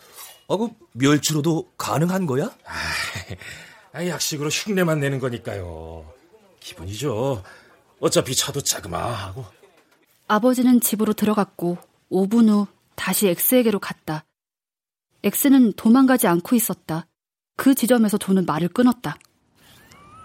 아, 0.49 0.57
그 0.57 0.69
멸치로도 0.93 1.73
가능한 1.77 2.27
거야? 2.27 2.51
아, 3.93 4.07
약식으로 4.07 4.49
흉내만 4.49 5.01
내는 5.01 5.19
거니까요. 5.19 6.13
기분이죠. 6.61 7.43
어차피 7.99 8.35
차도 8.35 8.61
자그마하고. 8.61 9.60
아버지는 10.31 10.79
집으로 10.79 11.13
들어갔고 11.13 11.77
5분 12.09 12.49
후 12.49 12.69
다시 12.95 13.27
X에게로 13.27 13.81
갔다. 13.81 14.25
X는 15.25 15.73
도망가지 15.73 16.29
않고 16.29 16.55
있었다. 16.55 17.09
그 17.57 17.75
지점에서 17.75 18.17
저는 18.17 18.47
말을 18.47 18.69
끊었다. 18.69 19.17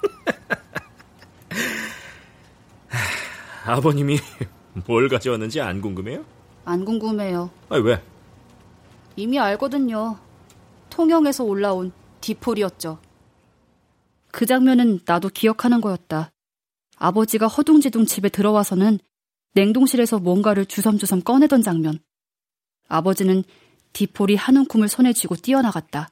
아버님이 3.65 4.19
뭘 4.85 5.09
가져왔는지 5.09 5.59
안 5.59 5.81
궁금해요? 5.81 6.23
안 6.65 6.85
궁금해요. 6.85 7.49
아, 7.69 7.77
왜? 7.77 7.99
이미 9.15 9.39
알거든요. 9.39 10.19
통영에서 10.91 11.45
올라온 11.45 11.91
디폴이었죠. 12.21 12.99
그 14.31 14.45
장면은 14.45 14.99
나도 15.03 15.29
기억하는 15.29 15.81
거였다. 15.81 16.29
아버지가 16.97 17.47
허둥지둥 17.47 18.05
집에 18.05 18.29
들어와서는 18.29 18.99
냉동실에서 19.55 20.19
뭔가를 20.19 20.65
주섬주섬 20.65 21.21
꺼내던 21.23 21.63
장면. 21.63 21.99
아버지는 22.87 23.43
디폴이 23.93 24.35
한 24.35 24.57
움큼을 24.57 24.89
손에 24.89 25.13
쥐고 25.13 25.37
뛰어나갔다. 25.37 26.09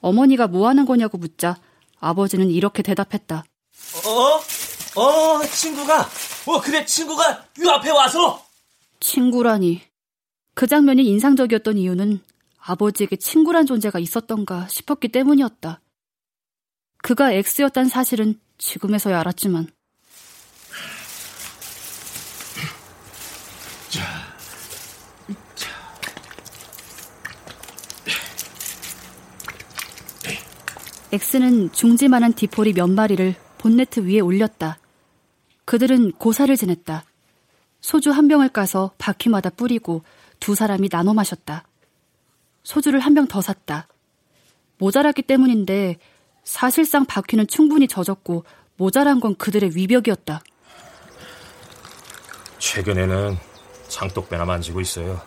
어머니가 0.00 0.48
뭐 0.48 0.68
하는 0.68 0.84
거냐고 0.84 1.18
묻자 1.18 1.60
아버지는 2.00 2.50
이렇게 2.50 2.82
대답했다. 2.82 3.44
어? 4.04 5.00
어, 5.00 5.42
친구가, 5.44 6.08
어, 6.46 6.60
그래, 6.60 6.84
친구가 6.84 7.46
요 7.60 7.70
앞에 7.70 7.90
와서! 7.90 8.44
친구라니. 9.00 9.82
그 10.54 10.66
장면이 10.66 11.04
인상적이었던 11.04 11.78
이유는 11.78 12.20
아버지에게 12.58 13.14
친구란 13.16 13.66
존재가 13.66 14.00
있었던가 14.00 14.66
싶었기 14.66 15.08
때문이었다. 15.08 15.80
그가 17.02 17.32
X였단 17.32 17.88
사실은 17.88 18.40
지금에서야 18.58 19.20
알았지만. 19.20 19.68
자, 23.90 24.02
X는 31.10 31.72
중지만한 31.72 32.34
디폴이 32.34 32.74
몇 32.74 32.88
마리를 32.88 33.34
본네트 33.58 34.00
위에 34.00 34.20
올렸다. 34.20 34.78
그들은 35.64 36.12
고사를 36.12 36.54
지냈다. 36.54 37.04
소주 37.80 38.10
한 38.10 38.28
병을 38.28 38.50
까서 38.50 38.92
바퀴마다 38.98 39.50
뿌리고 39.50 40.02
두 40.40 40.54
사람이 40.54 40.88
나눠 40.88 41.14
마셨다. 41.14 41.64
소주를 42.62 43.00
한 43.00 43.14
병 43.14 43.26
더 43.26 43.40
샀다. 43.40 43.88
모자랐기 44.78 45.22
때문인데 45.22 45.96
사실상 46.44 47.06
바퀴는 47.06 47.46
충분히 47.46 47.88
젖었고 47.88 48.44
모자란 48.76 49.20
건 49.20 49.34
그들의 49.36 49.74
위벽이었다. 49.74 50.42
최근에는 52.58 53.36
장독배나 53.88 54.44
만지고 54.44 54.80
있어요. 54.80 55.20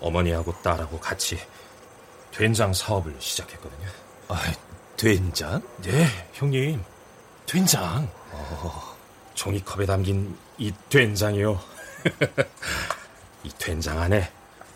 어머니하고 0.00 0.54
딸하고 0.62 0.98
같이 1.00 1.38
된장 2.32 2.72
사업을 2.72 3.16
시작했거든요. 3.18 3.88
아, 4.28 4.40
된장? 4.96 5.62
네, 5.82 6.06
형님. 6.34 6.82
된장. 7.46 8.08
어. 8.30 8.96
종이컵에 9.34 9.86
담긴 9.86 10.36
이 10.58 10.72
된장이요. 10.88 11.60
이 13.44 13.50
된장 13.58 13.98
안에 14.00 14.30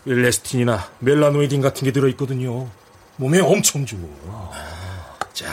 일레스틴이나 0.05 0.89
멜라노이딘 0.99 1.61
같은 1.61 1.85
게 1.85 1.91
들어있거든요. 1.91 2.69
몸에 3.17 3.39
엄청 3.39 3.85
좋아. 3.85 4.51
자, 5.33 5.47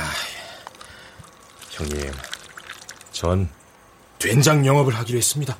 형님. 1.71 2.13
전 3.13 3.49
된장 4.19 4.65
영업을 4.65 4.95
하기로 4.95 5.19
했습니다. 5.19 5.57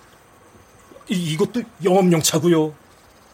이, 1.11 1.33
이것도 1.33 1.63
영업용 1.85 2.23
차고요. 2.23 2.75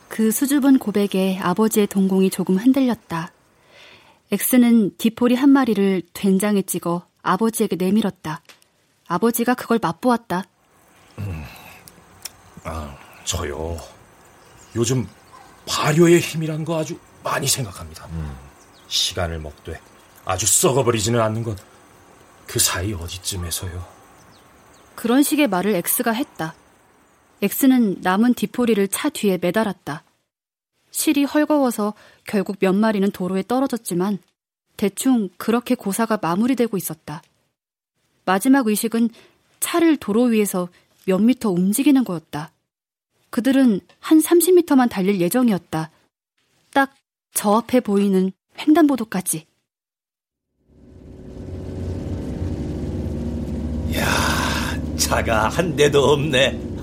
그 0.08 0.30
수줍은 0.30 0.78
고백에 0.78 1.38
아버지의 1.40 1.86
동공이 1.86 2.30
조금 2.30 2.56
흔들렸다. 2.56 3.32
엑스는 4.32 4.96
디폴이 4.96 5.34
한 5.34 5.50
마리를 5.50 6.02
된장에 6.12 6.62
찍어 6.62 7.06
아버지에게 7.22 7.76
내밀었다. 7.76 8.42
아버지가 9.06 9.54
그걸 9.54 9.78
맛보았다. 9.80 10.44
음, 11.18 11.44
아, 12.64 12.96
저요. 13.24 13.78
요즘 14.74 15.06
발효의 15.66 16.20
힘이란 16.20 16.64
거 16.64 16.78
아주 16.78 16.98
많이 17.22 17.46
생각합니다. 17.46 18.06
음. 18.06 18.34
시간을 18.88 19.38
먹되 19.40 19.80
아주 20.24 20.46
썩어버리지는 20.46 21.20
않는 21.20 21.42
것. 21.42 21.56
그 22.46 22.58
사이 22.58 22.92
어디쯤에서요. 22.92 23.84
그런 24.94 25.22
식의 25.22 25.48
말을 25.48 25.74
엑스가 25.74 26.12
했다. 26.12 26.54
엑스는 27.43 28.01
남은 28.03 28.34
디포리를 28.34 28.87
차 28.89 29.09
뒤에 29.09 29.39
매달았다. 29.39 30.05
실이 30.91 31.24
헐거워서 31.24 31.95
결국 32.24 32.57
몇 32.61 32.74
마리는 32.74 33.11
도로에 33.11 33.43
떨어졌지만 33.47 34.18
대충 34.76 35.28
그렇게 35.37 35.74
고사가 35.74 36.18
마무리되고 36.20 36.76
있었다. 36.76 37.22
마지막 38.24 38.66
의식은 38.66 39.11
차를 39.61 39.97
도로 39.97 40.24
위에서 40.24 40.68
몇 41.07 41.18
미터 41.18 41.51
움직이는 41.51 42.05
거였다. 42.05 42.53
그들은 43.30 43.80
한 44.01 44.18
30미터만 44.18 44.89
달릴 44.89 45.20
예정이었다. 45.20 45.91
딱 46.72 46.95
저 47.37 47.53
앞에 47.53 47.80
보이는 47.80 48.32
횡단보도까지. 48.59 49.47
야, 53.95 54.97
차가 54.97 55.51
한 55.51 55.76
대도 55.76 56.03
없네. 56.03 56.75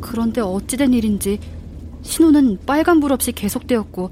그런데 0.00 0.40
어찌된 0.40 0.92
일인지 0.92 1.40
신호는 2.02 2.60
빨간불 2.66 3.12
없이 3.12 3.32
계속되었고 3.32 4.10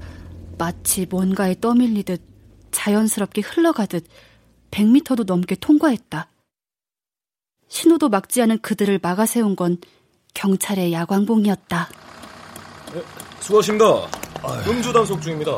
마치 0.57 1.05
뭔가에 1.09 1.55
떠밀리듯 1.59 2.21
자연스럽게 2.71 3.41
흘러가듯 3.41 4.05
100미터도 4.71 5.25
넘게 5.25 5.55
통과했다. 5.55 6.27
신호도 7.67 8.09
막지 8.09 8.41
않은 8.41 8.59
그들을 8.59 8.99
막아 9.01 9.25
세운 9.25 9.55
건 9.55 9.77
경찰의 10.33 10.93
야광봉이었다. 10.93 11.89
네, 12.93 13.01
수고하십니다. 13.39 13.85
음주 14.67 14.91
단속 14.91 15.21
중입니다. 15.21 15.51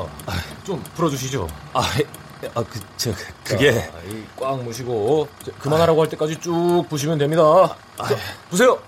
좀 0.63 0.81
풀어주시죠. 0.95 1.47
아, 1.73 1.81
아, 2.53 2.63
그, 2.63 2.79
저, 2.97 3.11
그게. 3.43 3.73
자, 3.73 3.91
꽉 4.37 4.63
무시고, 4.63 5.27
그만하라고 5.59 6.01
할 6.01 6.09
때까지 6.09 6.39
쭉 6.39 6.85
부시면 6.89 7.17
됩니다. 7.17 7.77
자, 7.97 8.15
보세요. 8.49 8.79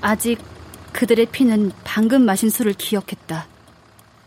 아직 0.00 0.38
그들의 0.92 1.26
피는 1.26 1.72
방금 1.84 2.22
마신 2.22 2.50
술을 2.50 2.72
기억했다. 2.72 3.46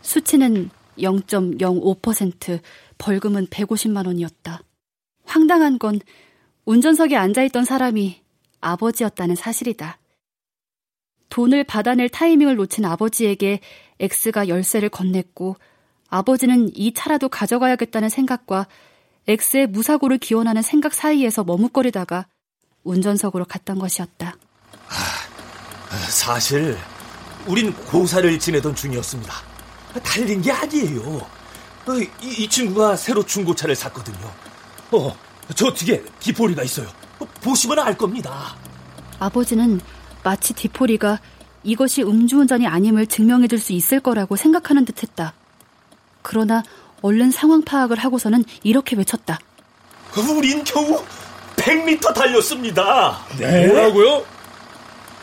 수치는 0.02 0.70
0.05%, 0.98 2.60
벌금은 2.98 3.46
150만 3.46 4.06
원이었다. 4.06 4.60
황당한 5.24 5.78
건 5.78 6.00
운전석에 6.64 7.16
앉아있던 7.16 7.64
사람이 7.64 8.22
아버지였다는 8.60 9.34
사실이다. 9.34 9.98
돈을 11.32 11.64
받아낼 11.64 12.10
타이밍을 12.10 12.56
놓친 12.56 12.84
아버지에게 12.84 13.60
X가 13.98 14.48
열쇠를 14.48 14.90
건넸고 14.90 15.56
아버지는 16.10 16.70
이 16.74 16.92
차라도 16.92 17.30
가져가야겠다는 17.30 18.10
생각과 18.10 18.66
X의 19.26 19.68
무사고를 19.68 20.18
기원하는 20.18 20.60
생각 20.60 20.92
사이에서 20.92 21.42
머뭇거리다가 21.42 22.26
운전석으로 22.84 23.46
갔던 23.46 23.78
것이었다. 23.78 24.36
아, 24.88 25.96
사실 26.10 26.76
우린 27.46 27.72
고사를 27.72 28.38
지내던 28.38 28.74
중이었습니다. 28.74 29.32
달린 30.04 30.42
게 30.42 30.52
아니에요. 30.52 31.00
어, 31.00 31.94
이, 31.98 32.42
이 32.42 32.46
친구가 32.46 32.96
새로 32.96 33.24
중고차를 33.24 33.74
샀거든요. 33.74 34.30
어, 34.90 35.16
저 35.54 35.72
뒤에 35.72 36.04
디포리가 36.20 36.62
있어요. 36.62 36.88
보시면 37.40 37.78
알 37.78 37.96
겁니다. 37.96 38.54
아버지는 39.18 39.80
마치 40.24 40.52
디포리가 40.54 41.20
이것이 41.64 42.02
음주운전이 42.02 42.66
아님을 42.66 43.06
증명해줄 43.06 43.58
수 43.58 43.72
있을 43.72 44.00
거라고 44.00 44.36
생각하는 44.36 44.84
듯 44.84 45.02
했다. 45.02 45.34
그러나 46.22 46.62
얼른 47.02 47.30
상황 47.30 47.62
파악을 47.62 47.98
하고서는 47.98 48.44
이렇게 48.62 48.96
외쳤다. 48.96 49.38
우린 50.36 50.62
겨우 50.64 51.02
100m 51.56 52.14
달렸습니다. 52.14 53.24
네? 53.38 53.66
뭐라고요? 53.66 54.24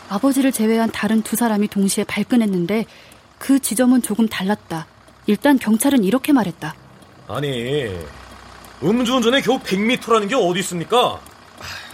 아버지를 0.08 0.52
제외한 0.52 0.90
다른 0.90 1.22
두 1.22 1.36
사람이 1.36 1.68
동시에 1.68 2.04
발끈했는데 2.04 2.86
그 3.38 3.58
지점은 3.58 4.02
조금 4.02 4.28
달랐다. 4.28 4.86
일단 5.26 5.58
경찰은 5.58 6.04
이렇게 6.04 6.32
말했다. 6.32 6.74
아니, 7.28 7.94
음주운전에 8.82 9.40
겨우 9.42 9.58
100m라는 9.60 10.28
게 10.28 10.34
어디 10.34 10.60
있습니까? 10.60 11.20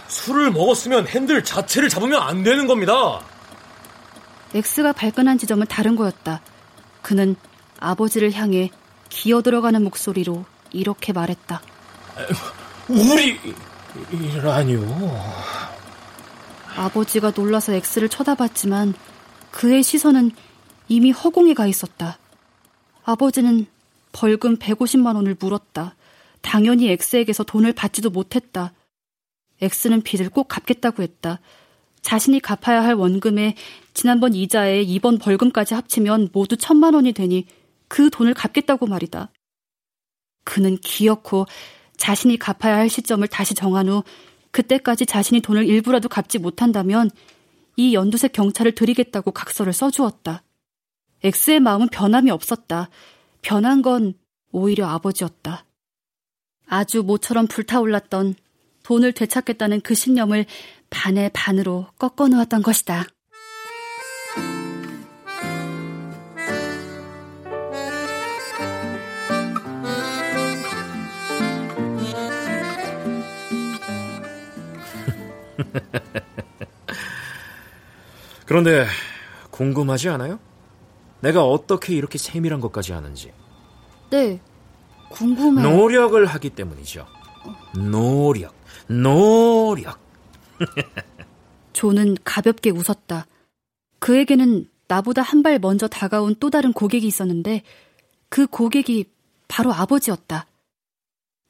술을 0.07 0.51
먹었으면 0.51 1.07
핸들 1.07 1.43
자체를 1.43 1.89
잡으면 1.89 2.21
안 2.21 2.43
되는 2.43 2.67
겁니다. 2.67 3.21
엑스가 4.53 4.93
발끈한 4.93 5.37
지점은 5.37 5.67
다른 5.67 5.95
거였다. 5.95 6.41
그는 7.01 7.35
아버지를 7.79 8.33
향해 8.33 8.71
기어 9.09 9.41
들어가는 9.41 9.83
목소리로 9.83 10.45
이렇게 10.71 11.13
말했다. 11.13 11.61
우리라니요. 14.11 15.21
아버지가 16.75 17.31
놀라서 17.35 17.73
엑스를 17.73 18.09
쳐다봤지만 18.09 18.93
그의 19.51 19.83
시선은 19.83 20.31
이미 20.87 21.11
허공에 21.11 21.53
가 21.53 21.67
있었다. 21.67 22.17
아버지는 23.03 23.65
벌금 24.11 24.57
150만 24.57 25.15
원을 25.15 25.35
물었다. 25.39 25.95
당연히 26.41 26.89
엑스에게서 26.91 27.43
돈을 27.43 27.73
받지도 27.73 28.09
못했다. 28.09 28.71
엑스는 29.61 30.01
빚을 30.01 30.29
꼭 30.29 30.47
갚겠다고 30.47 31.03
했다. 31.03 31.39
자신이 32.01 32.39
갚아야 32.39 32.83
할 32.83 32.93
원금에 32.93 33.55
지난번 33.93 34.33
이자에 34.33 34.81
이번 34.81 35.17
벌금까지 35.17 35.73
합치면 35.73 36.29
모두 36.31 36.55
천만 36.55 36.93
원이 36.93 37.13
되니 37.13 37.47
그 37.87 38.09
돈을 38.09 38.33
갚겠다고 38.33 38.85
말이다. 38.87 39.31
그는 40.43 40.77
기어코 40.77 41.45
자신이 41.97 42.37
갚아야 42.37 42.77
할 42.77 42.89
시점을 42.89 43.27
다시 43.27 43.53
정한 43.55 43.89
후 43.89 44.03
그때까지 44.51 45.05
자신이 45.05 45.41
돈을 45.41 45.67
일부라도 45.67 46.07
갚지 46.07 46.39
못한다면 46.39 47.09
이 47.75 47.93
연두색 47.93 48.31
경찰을 48.31 48.73
드리겠다고 48.73 49.31
각서를 49.31 49.73
써주었다. 49.73 50.43
엑스의 51.23 51.59
마음은 51.59 51.89
변함이 51.89 52.31
없었다. 52.31 52.89
변한 53.41 53.81
건 53.81 54.13
오히려 54.51 54.87
아버지였다. 54.87 55.65
아주 56.67 57.03
모처럼 57.03 57.47
불타올랐던 57.47 58.35
돈을 58.87 59.11
되찾겠다는 59.11 59.81
그 59.81 59.93
신념을 59.95 60.45
반의 60.89 61.29
반으로 61.33 61.87
꺾어 61.99 62.29
놓았던 62.29 62.63
것이다. 62.63 63.03
그런데 78.45 78.85
궁금하지 79.51 80.07
않아요? 80.07 80.39
내가 81.19 81.43
어떻게 81.43 81.93
이렇게 81.93 82.17
세밀한 82.17 82.61
것까지 82.61 82.93
아는지. 82.93 83.33
네, 84.11 84.39
궁금해요. 85.09 85.69
노력을 85.69 86.25
하기 86.25 86.51
때문이죠. 86.51 87.05
노력, 87.75 88.56
노력. 88.87 89.99
조는 91.73 92.17
가볍게 92.23 92.69
웃었다. 92.71 93.27
그에게는 93.99 94.69
나보다 94.87 95.21
한 95.21 95.43
발 95.43 95.59
먼저 95.59 95.87
다가온 95.87 96.35
또 96.39 96.49
다른 96.49 96.71
고객이 96.73 97.05
있었는데 97.05 97.61
그 98.29 98.47
고객이 98.47 99.05
바로 99.47 99.73
아버지였다. 99.73 100.45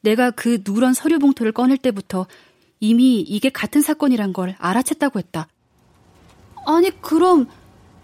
내가 0.02 0.32
그 0.32 0.62
누런 0.66 0.94
서류 0.94 1.20
봉투를 1.20 1.52
꺼낼 1.52 1.78
때부터 1.78 2.28
이미 2.80 3.20
이게 3.20 3.50
같은 3.50 3.82
사건이란 3.82 4.34
걸 4.34 4.56
알아챘다고 4.58 5.18
했다. 5.18 5.48
아니, 6.66 6.90
그럼 7.02 7.48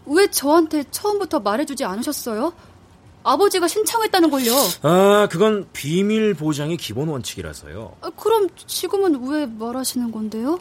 왜 0.05 0.27
저한테 0.27 0.83
처음부터 0.89 1.39
말해주지 1.41 1.83
않으셨어요? 1.85 2.53
아버지가 3.23 3.67
신청했다는 3.67 4.29
걸요. 4.29 4.53
아, 4.81 5.27
그건 5.31 5.67
비밀 5.73 6.33
보장의 6.33 6.77
기본 6.77 7.07
원칙이라서요. 7.09 7.97
아, 8.01 8.09
그럼 8.11 8.49
지금은 8.55 9.29
왜 9.29 9.45
말하시는 9.45 10.11
건데요? 10.11 10.59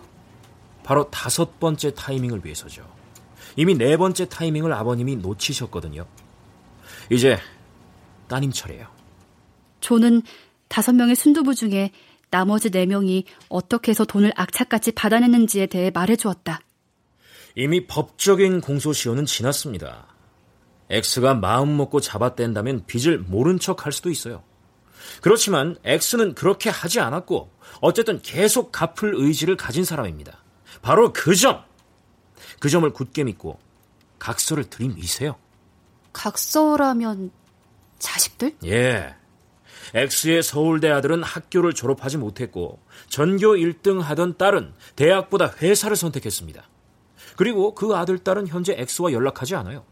바로 0.84 1.10
다섯 1.10 1.58
번째 1.60 1.94
타이밍을 1.94 2.42
위해서죠. 2.44 2.86
이미 3.56 3.74
네 3.74 3.96
번째 3.96 4.28
타이밍을 4.28 4.72
아버님이 4.72 5.16
놓치셨거든요. 5.16 6.06
이제 7.10 7.38
따님 8.28 8.50
차례예요. 8.50 8.86
조는 9.80 10.22
다섯 10.68 10.92
명의 10.94 11.14
순두부 11.14 11.54
중에 11.54 11.90
나머지 12.30 12.70
네 12.70 12.86
명이 12.86 13.24
어떻게 13.48 13.90
해서 13.90 14.04
돈을 14.04 14.32
악착같이 14.34 14.92
받아냈는지에 14.92 15.66
대해 15.66 15.90
말해주었다. 15.90 16.60
이미 17.56 17.86
법적인 17.86 18.62
공소시효는 18.62 19.26
지났습니다. 19.26 20.06
X가 20.93 21.34
마음 21.34 21.76
먹고 21.76 22.01
잡아댄다면 22.01 22.84
빚을 22.86 23.18
모른 23.18 23.59
척 23.59 23.86
할 23.86 23.93
수도 23.93 24.11
있어요. 24.11 24.43
그렇지만 25.22 25.76
X는 25.84 26.34
그렇게 26.34 26.70
하지 26.70 27.01
않았고 27.01 27.51
어쨌든 27.80 28.20
계속 28.20 28.70
갚을 28.70 29.14
의지를 29.14 29.57
가진 29.57 29.84
사람입니다. 29.84 30.38
바로 30.82 31.12
그 31.12 31.34
점! 31.34 31.64
그 32.61 32.68
점을 32.68 32.88
굳게 32.90 33.24
믿고 33.24 33.59
각서를 34.18 34.64
들이미세요. 34.64 35.36
각서라면 36.12 37.32
자식들? 37.99 38.57
예. 38.66 39.14
X의 39.95 40.43
서울대 40.43 40.90
아들은 40.90 41.22
학교를 41.22 41.72
졸업하지 41.72 42.18
못했고 42.18 42.80
전교 43.09 43.55
1등 43.55 44.01
하던 44.01 44.36
딸은 44.36 44.74
대학보다 44.95 45.53
회사를 45.61 45.97
선택했습니다. 45.97 46.68
그리고 47.36 47.74
그 47.74 47.95
아들 47.97 48.18
딸은 48.18 48.47
현재 48.47 48.76
X와 48.78 49.12
연락하지 49.12 49.57
않아요. 49.57 49.84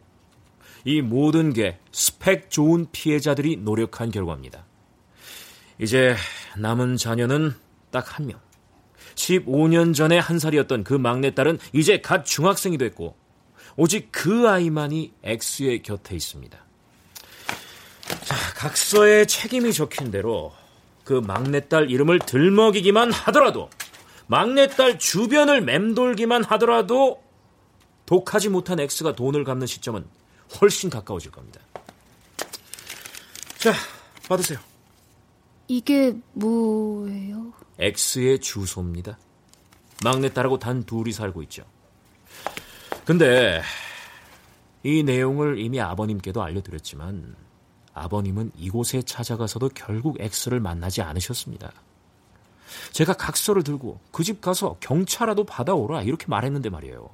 이 0.85 1.03
모든 1.03 1.53
게 1.53 1.79
스펙 1.93 2.51
좋은 2.51 2.87
피해자들이 2.93 3.57
노력한 3.57 4.11
결과입니다. 4.11 4.65
이제 5.79 6.15
남은 6.57 6.97
자녀는 6.97 7.55
딱 7.91 8.19
한 8.19 8.27
명. 8.27 8.39
15년 9.15 9.95
전에 9.95 10.19
한 10.19 10.39
살이었던 10.39 10.85
그 10.85 10.95
막내딸은 10.95 11.59
이제 11.73 12.01
갓 12.01 12.25
중학생이 12.25 12.79
됐고 12.79 13.17
오직 13.77 14.09
그 14.11 14.49
아이만이 14.49 15.13
X의 15.23 15.83
곁에 15.83 16.15
있습니다. 16.17 16.59
자, 18.25 18.35
각서에 18.57 19.27
책임이 19.27 19.73
적힌 19.73 20.11
대로 20.11 20.53
그 21.05 21.15
막내딸 21.15 21.91
이름을 21.91 22.21
들먹이기만 22.21 23.13
하더라도 23.13 23.71
막내딸 24.27 24.99
주변을 24.99 25.61
맴돌기만 25.63 26.45
하더라도 26.45 27.23
독하지 28.07 28.49
못한 28.49 28.81
X가 28.81 29.15
돈을 29.15 29.45
갚는 29.45 29.67
시점은 29.67 30.05
훨씬 30.61 30.91
가까워질 30.91 31.31
겁니다. 31.31 31.61
자, 33.59 33.73
받으세요. 34.29 34.59
이게 35.69 36.15
뭐예요? 36.33 37.53
X의 37.79 38.41
주소입니다. 38.41 39.19
막내딸하고 40.03 40.59
단 40.59 40.83
둘이 40.85 41.13
살고 41.13 41.43
있죠. 41.45 41.65
근데 43.05 43.63
이 44.83 45.03
내용을 45.03 45.59
이미 45.59 45.81
아버님께도 45.81 46.43
알려드렸지만 46.43 47.37
아버님은 47.93 48.53
이곳에 48.57 49.03
찾아가서도 49.03 49.71
결국 49.75 50.17
X를 50.21 50.61
만나지 50.61 51.03
않으셨습니다. 51.03 51.71
제가 52.93 53.13
각서를 53.15 53.63
들고 53.63 53.99
그 54.13 54.23
집 54.25 54.41
가서 54.41 54.77
경차라도 54.81 55.45
받아오라 55.45 56.03
이렇게 56.03 56.27
말했는데 56.29 56.71
말이에요. 56.71 57.09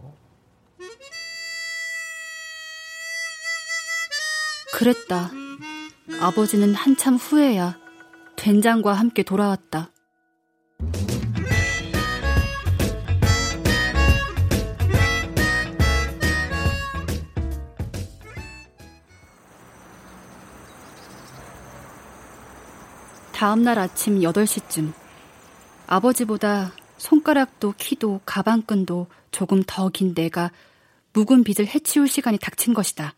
그랬다. 4.77 5.31
아버지는 6.21 6.75
한참 6.75 7.15
후에야 7.17 7.79
된장과 8.37 8.93
함께 8.93 9.23
돌아왔다. 9.23 9.91
다음 23.33 23.63
날 23.63 23.79
아침 23.79 24.21
8시쯤 24.21 24.93
아버지보다 25.87 26.73
손가락도 26.99 27.73
키도 27.79 28.21
가방끈도 28.27 29.07
조금 29.31 29.63
더 29.67 29.89
긴 29.89 30.15
내가 30.15 30.51
묵은 31.15 31.45
빚을 31.45 31.67
해치울 31.67 32.09
시간이 32.09 32.37
닥친 32.39 32.75
것이다. 32.75 33.15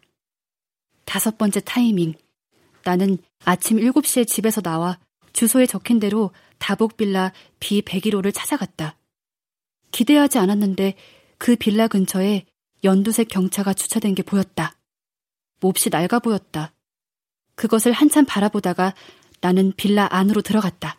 다섯 1.08 1.38
번째 1.38 1.60
타이밍. 1.60 2.12
나는 2.84 3.16
아침 3.46 3.78
7시에 3.78 4.28
집에서 4.28 4.60
나와 4.60 4.98
주소에 5.32 5.64
적힌 5.64 5.98
대로 5.98 6.32
다복빌라 6.58 7.32
B101호를 7.60 8.30
찾아갔다. 8.34 8.98
기대하지 9.90 10.36
않았는데 10.38 10.96
그 11.38 11.56
빌라 11.56 11.88
근처에 11.88 12.44
연두색 12.84 13.28
경차가 13.28 13.72
주차된 13.72 14.14
게 14.14 14.22
보였다. 14.22 14.76
몹시 15.60 15.88
낡아 15.88 16.18
보였다. 16.18 16.74
그것을 17.54 17.92
한참 17.92 18.26
바라보다가 18.26 18.94
나는 19.40 19.72
빌라 19.78 20.08
안으로 20.10 20.42
들어갔다. 20.42 20.94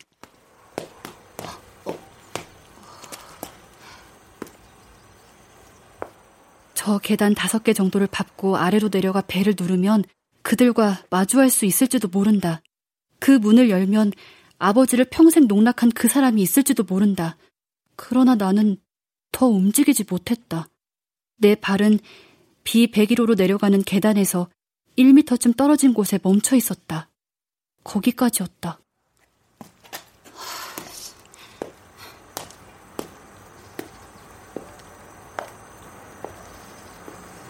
저 6.82 6.96
계단 6.96 7.34
다섯 7.34 7.62
개 7.62 7.74
정도를 7.74 8.06
밟고 8.06 8.56
아래로 8.56 8.88
내려가 8.88 9.20
배를 9.20 9.52
누르면 9.54 10.02
그들과 10.40 11.04
마주할 11.10 11.50
수 11.50 11.66
있을지도 11.66 12.08
모른다. 12.08 12.62
그 13.18 13.32
문을 13.32 13.68
열면 13.68 14.12
아버지를 14.56 15.04
평생 15.04 15.46
농락한 15.46 15.90
그 15.90 16.08
사람이 16.08 16.40
있을지도 16.40 16.84
모른다. 16.84 17.36
그러나 17.96 18.34
나는 18.34 18.78
더 19.30 19.46
움직이지 19.46 20.06
못했다. 20.08 20.68
내 21.36 21.54
발은 21.54 21.98
B101호로 22.64 23.36
내려가는 23.36 23.82
계단에서 23.82 24.48
1미터쯤 24.96 25.58
떨어진 25.58 25.92
곳에 25.92 26.18
멈춰 26.22 26.56
있었다. 26.56 27.10
거기까지였다. 27.84 28.80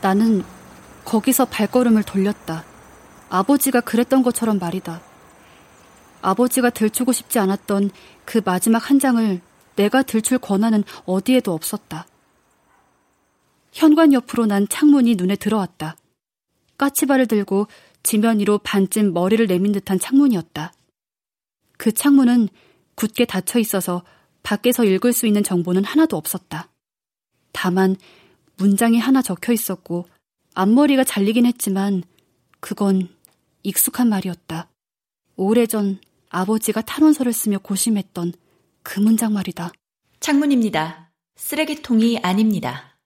나는 0.01 0.45
거기서 1.05 1.47
발걸음을 1.47 2.03
돌렸다. 2.03 2.65
아버지가 3.29 3.81
그랬던 3.81 4.23
것처럼 4.23 4.59
말이다. 4.59 5.01
아버지가 6.23 6.71
들추고 6.71 7.13
싶지 7.13 7.39
않았던 7.39 7.91
그 8.25 8.41
마지막 8.45 8.91
한 8.91 8.99
장을 8.99 9.41
내가 9.77 10.03
들출 10.03 10.39
권한은 10.39 10.85
어디에도 11.07 11.53
없었다. 11.53 12.07
현관 13.73 14.13
옆으로 14.13 14.47
난 14.47 14.69
창문이 14.69 15.15
눈에 15.15 15.37
들어왔다. 15.37 15.97
까치발을 16.77 17.27
들고 17.27 17.67
지면 18.03 18.41
위로 18.41 18.59
반쯤 18.59 19.13
머리를 19.13 19.47
내민 19.47 19.73
듯한 19.73 19.99
창문이었다. 19.99 20.73
그 21.77 21.93
창문은 21.93 22.49
굳게 22.95 23.27
닫혀 23.27 23.59
있어서 23.59 24.03
밖에서 24.43 24.85
읽을 24.85 25.13
수 25.13 25.27
있는 25.27 25.43
정보는 25.43 25.85
하나도 25.85 26.17
없었다. 26.17 26.69
다만 27.53 27.97
문장이 28.61 28.99
하나 28.99 29.23
적혀 29.23 29.55
있었고 29.55 30.07
앞머리가 30.55 31.03
잘리긴 31.03 31.47
했지만 31.47 32.03
그건 32.61 33.09
익숙한 33.63 34.11
말이었다. 34.11 34.69
오래전 35.37 35.99
아버지가 36.29 36.83
탄원서를 36.83 37.33
쓰며 37.33 37.59
고심했던 37.59 38.35
그 38.83 39.01
문장 39.01 39.33
말이다. 39.33 39.73
창문입니다. 40.21 41.11
쓰레기통이 41.37 42.19
아닙니다. 42.19 42.99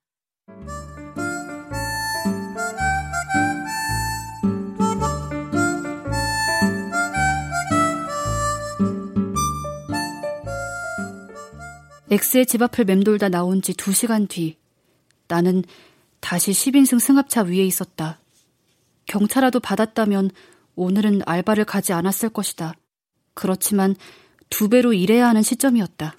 엑스의 12.11 12.47
집 12.47 12.61
앞을 12.63 12.85
맴돌다 12.85 13.29
나온 13.29 13.63
지두 13.63 13.93
시간 13.93 14.27
뒤, 14.27 14.57
나는 15.29 15.65
다시 16.21 16.53
10인승 16.53 16.99
승합차 16.99 17.43
위에 17.43 17.65
있었다. 17.65 18.21
경차라도 19.07 19.61
받았다면 19.61 20.31
오늘은 20.77 21.23
알바를 21.27 21.65
가지 21.65 21.93
않았을 21.93 22.31
것이다. 22.31 22.75
그렇지만 23.35 23.95
두 24.49 24.69
배로 24.69 24.93
일해야 24.93 25.29
하는 25.29 25.43
시점이었다. 25.43 26.17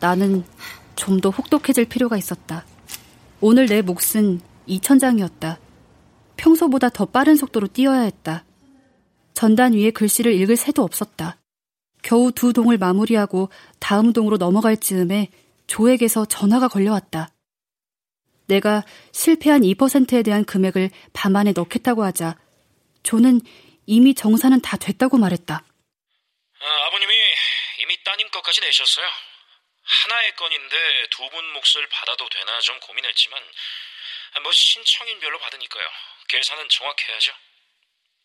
나는 0.00 0.44
좀 0.96 1.20
더 1.20 1.30
혹독해질 1.30 1.86
필요가 1.86 2.16
있었다. 2.16 2.64
오늘 3.42 3.66
내 3.66 3.80
몫은 3.80 4.40
2천장이었다. 4.68 5.58
평소보다 6.36 6.90
더 6.90 7.06
빠른 7.06 7.36
속도로 7.36 7.68
뛰어야 7.68 8.02
했다. 8.02 8.44
전단 9.32 9.72
위에 9.72 9.90
글씨를 9.90 10.34
읽을 10.34 10.56
새도 10.56 10.82
없었다. 10.82 11.38
겨우 12.02 12.32
두 12.32 12.52
동을 12.52 12.76
마무리하고 12.76 13.48
다음 13.78 14.12
동으로 14.12 14.36
넘어갈 14.36 14.76
즈음에 14.76 15.30
조에게서 15.66 16.26
전화가 16.26 16.68
걸려왔다. 16.68 17.30
내가 18.46 18.84
실패한 19.12 19.62
2%에 19.62 20.22
대한 20.22 20.44
금액을 20.44 20.90
밤 21.12 21.36
안에 21.36 21.52
넣겠다고 21.52 22.04
하자 22.04 22.36
조는 23.02 23.40
이미 23.86 24.14
정산은 24.14 24.60
다 24.60 24.76
됐다고 24.76 25.16
말했다. 25.16 25.54
아, 25.54 26.86
아버님이 26.86 27.14
이미 27.82 27.96
따님 28.04 28.28
것까지 28.30 28.60
내셨어요. 28.60 29.06
하나의 29.90 30.36
건인데 30.36 31.06
두 31.10 31.28
분 31.30 31.44
몫을 31.52 31.86
받아도 31.88 32.28
되나 32.28 32.60
좀 32.60 32.78
고민했지만 32.80 33.42
뭐 34.42 34.52
신청인별로 34.52 35.38
받으니까요. 35.40 35.88
계산은 36.28 36.68
정확해야죠. 36.68 37.32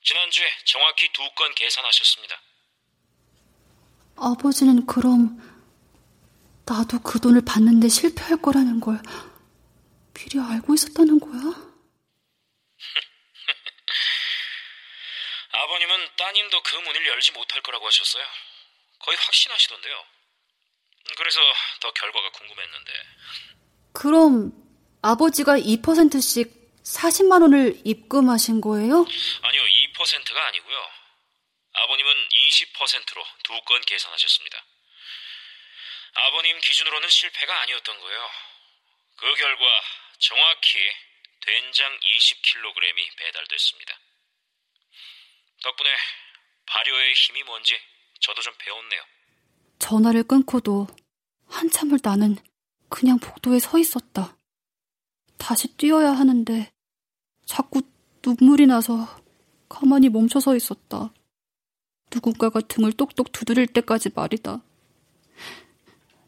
지난주에 0.03 0.51
정확히 0.66 1.09
두 1.11 1.28
건 1.36 1.53
계산하셨습니다. 1.55 2.39
아버지는 4.18 4.86
그럼 4.86 5.41
나도 6.68 6.99
그 7.01 7.20
돈을 7.20 7.41
받는데 7.45 7.89
실패할 7.89 8.41
거라는 8.41 8.80
걸 8.80 8.99
미리 10.13 10.39
알고 10.39 10.74
있었다는 10.74 11.20
거야? 11.20 11.41
아버님은 15.51 16.16
따님도 16.16 16.63
그 16.63 16.76
문을 16.78 17.05
열지 17.07 17.32
못할 17.34 17.61
거라고 17.61 17.86
하셨어요. 17.88 18.26
거의 18.99 19.18
확신하시던데요. 19.18 20.05
그래서 21.18 21.39
더 21.82 21.91
결과가 21.91 22.30
궁금했는데. 22.32 22.91
그럼 23.93 24.51
아버지가 25.01 25.58
2%씩 25.58 26.51
40만 26.84 27.41
원을 27.41 27.80
입금하신 27.86 28.62
거예요? 28.62 29.06
아니요, 29.41 29.64
2%가 29.64 30.47
아니고요. 30.47 30.89
아버님은 31.74 32.30
20%로 32.30 33.26
두 33.43 33.60
건 33.66 33.82
계산하셨습니다. 33.82 34.64
아버님 36.14 36.60
기준으로는 36.62 37.10
실패가 37.10 37.62
아니었던 37.62 37.99
거예요. 37.99 38.30
그 39.18 39.34
결과 39.36 39.82
정확히 40.20 40.80
된장 41.41 41.99
20kg이 41.99 43.18
배달됐습니다. 43.18 43.99
덕분에 45.64 45.89
발효의 46.68 47.14
힘이 47.14 47.43
뭔지 47.43 47.80
저도 48.22 48.41
좀 48.41 48.53
배웠네요. 48.58 49.06
전화를 49.80 50.23
끊고도 50.23 50.88
한참을 51.47 51.99
나는 52.03 52.36
그냥 52.89 53.17
복도에 53.19 53.59
서 53.59 53.78
있었다. 53.78 54.38
다시 55.38 55.67
뛰어야 55.76 56.11
하는데 56.11 56.71
자꾸 57.45 57.82
눈물이 58.26 58.67
나서 58.67 59.07
가만히 59.69 60.09
멈춰 60.09 60.39
서 60.39 60.55
있었다. 60.55 61.11
누군가가 62.13 62.61
등을 62.61 62.93
똑똑 62.93 63.32
두드릴 63.32 63.67
때까지 63.67 64.09
말이다. 64.15 64.61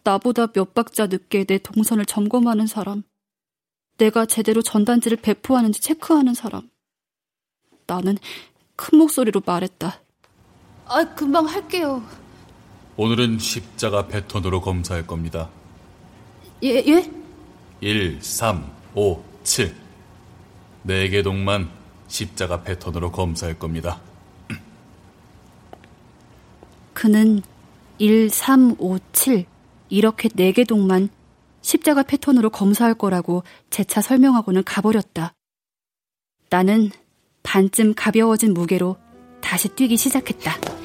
나보다 0.03 0.47
몇 0.47 0.73
박자 0.73 1.07
늦게 1.07 1.45
내 1.45 1.57
동선을 1.57 2.05
점검하는 2.05 2.67
사람. 2.67 3.03
내가 3.97 4.25
제대로 4.25 4.61
전단지를 4.61 5.17
배포하는지 5.17 5.81
체크하는 5.81 6.33
사람. 6.33 6.69
나는 7.87 8.17
큰 8.75 8.99
목소리로 8.99 9.41
말했다. 9.45 10.01
아, 10.85 11.15
금방 11.15 11.47
할게요. 11.47 12.03
오늘은 12.97 13.37
십자가 13.39 14.07
패턴으로 14.07 14.61
검사할 14.61 15.05
겁니다. 15.05 15.49
예, 16.63 16.83
예? 16.87 17.11
1, 17.81 18.17
3, 18.21 18.65
5, 18.95 19.23
7. 19.43 19.75
네 20.83 21.09
개 21.09 21.21
동만 21.21 21.69
십자가 22.07 22.63
패턴으로 22.63 23.11
검사할 23.11 23.59
겁니다. 23.59 24.01
그는 26.93 27.43
1, 27.99 28.29
3, 28.31 28.75
5, 28.79 28.97
7 29.11 29.45
이렇게 29.89 30.29
네 30.29 30.51
개 30.51 30.63
동만 30.63 31.09
십자가 31.61 32.01
패턴으로 32.01 32.49
검사할 32.49 32.95
거라고 32.95 33.43
재차 33.69 34.01
설명하고는 34.01 34.63
가버렸다. 34.63 35.33
나는 36.49 36.89
반쯤 37.43 37.93
가벼워진 37.93 38.53
무게로 38.53 38.97
다시 39.41 39.67
뛰기 39.69 39.97
시작했다. 39.97 40.76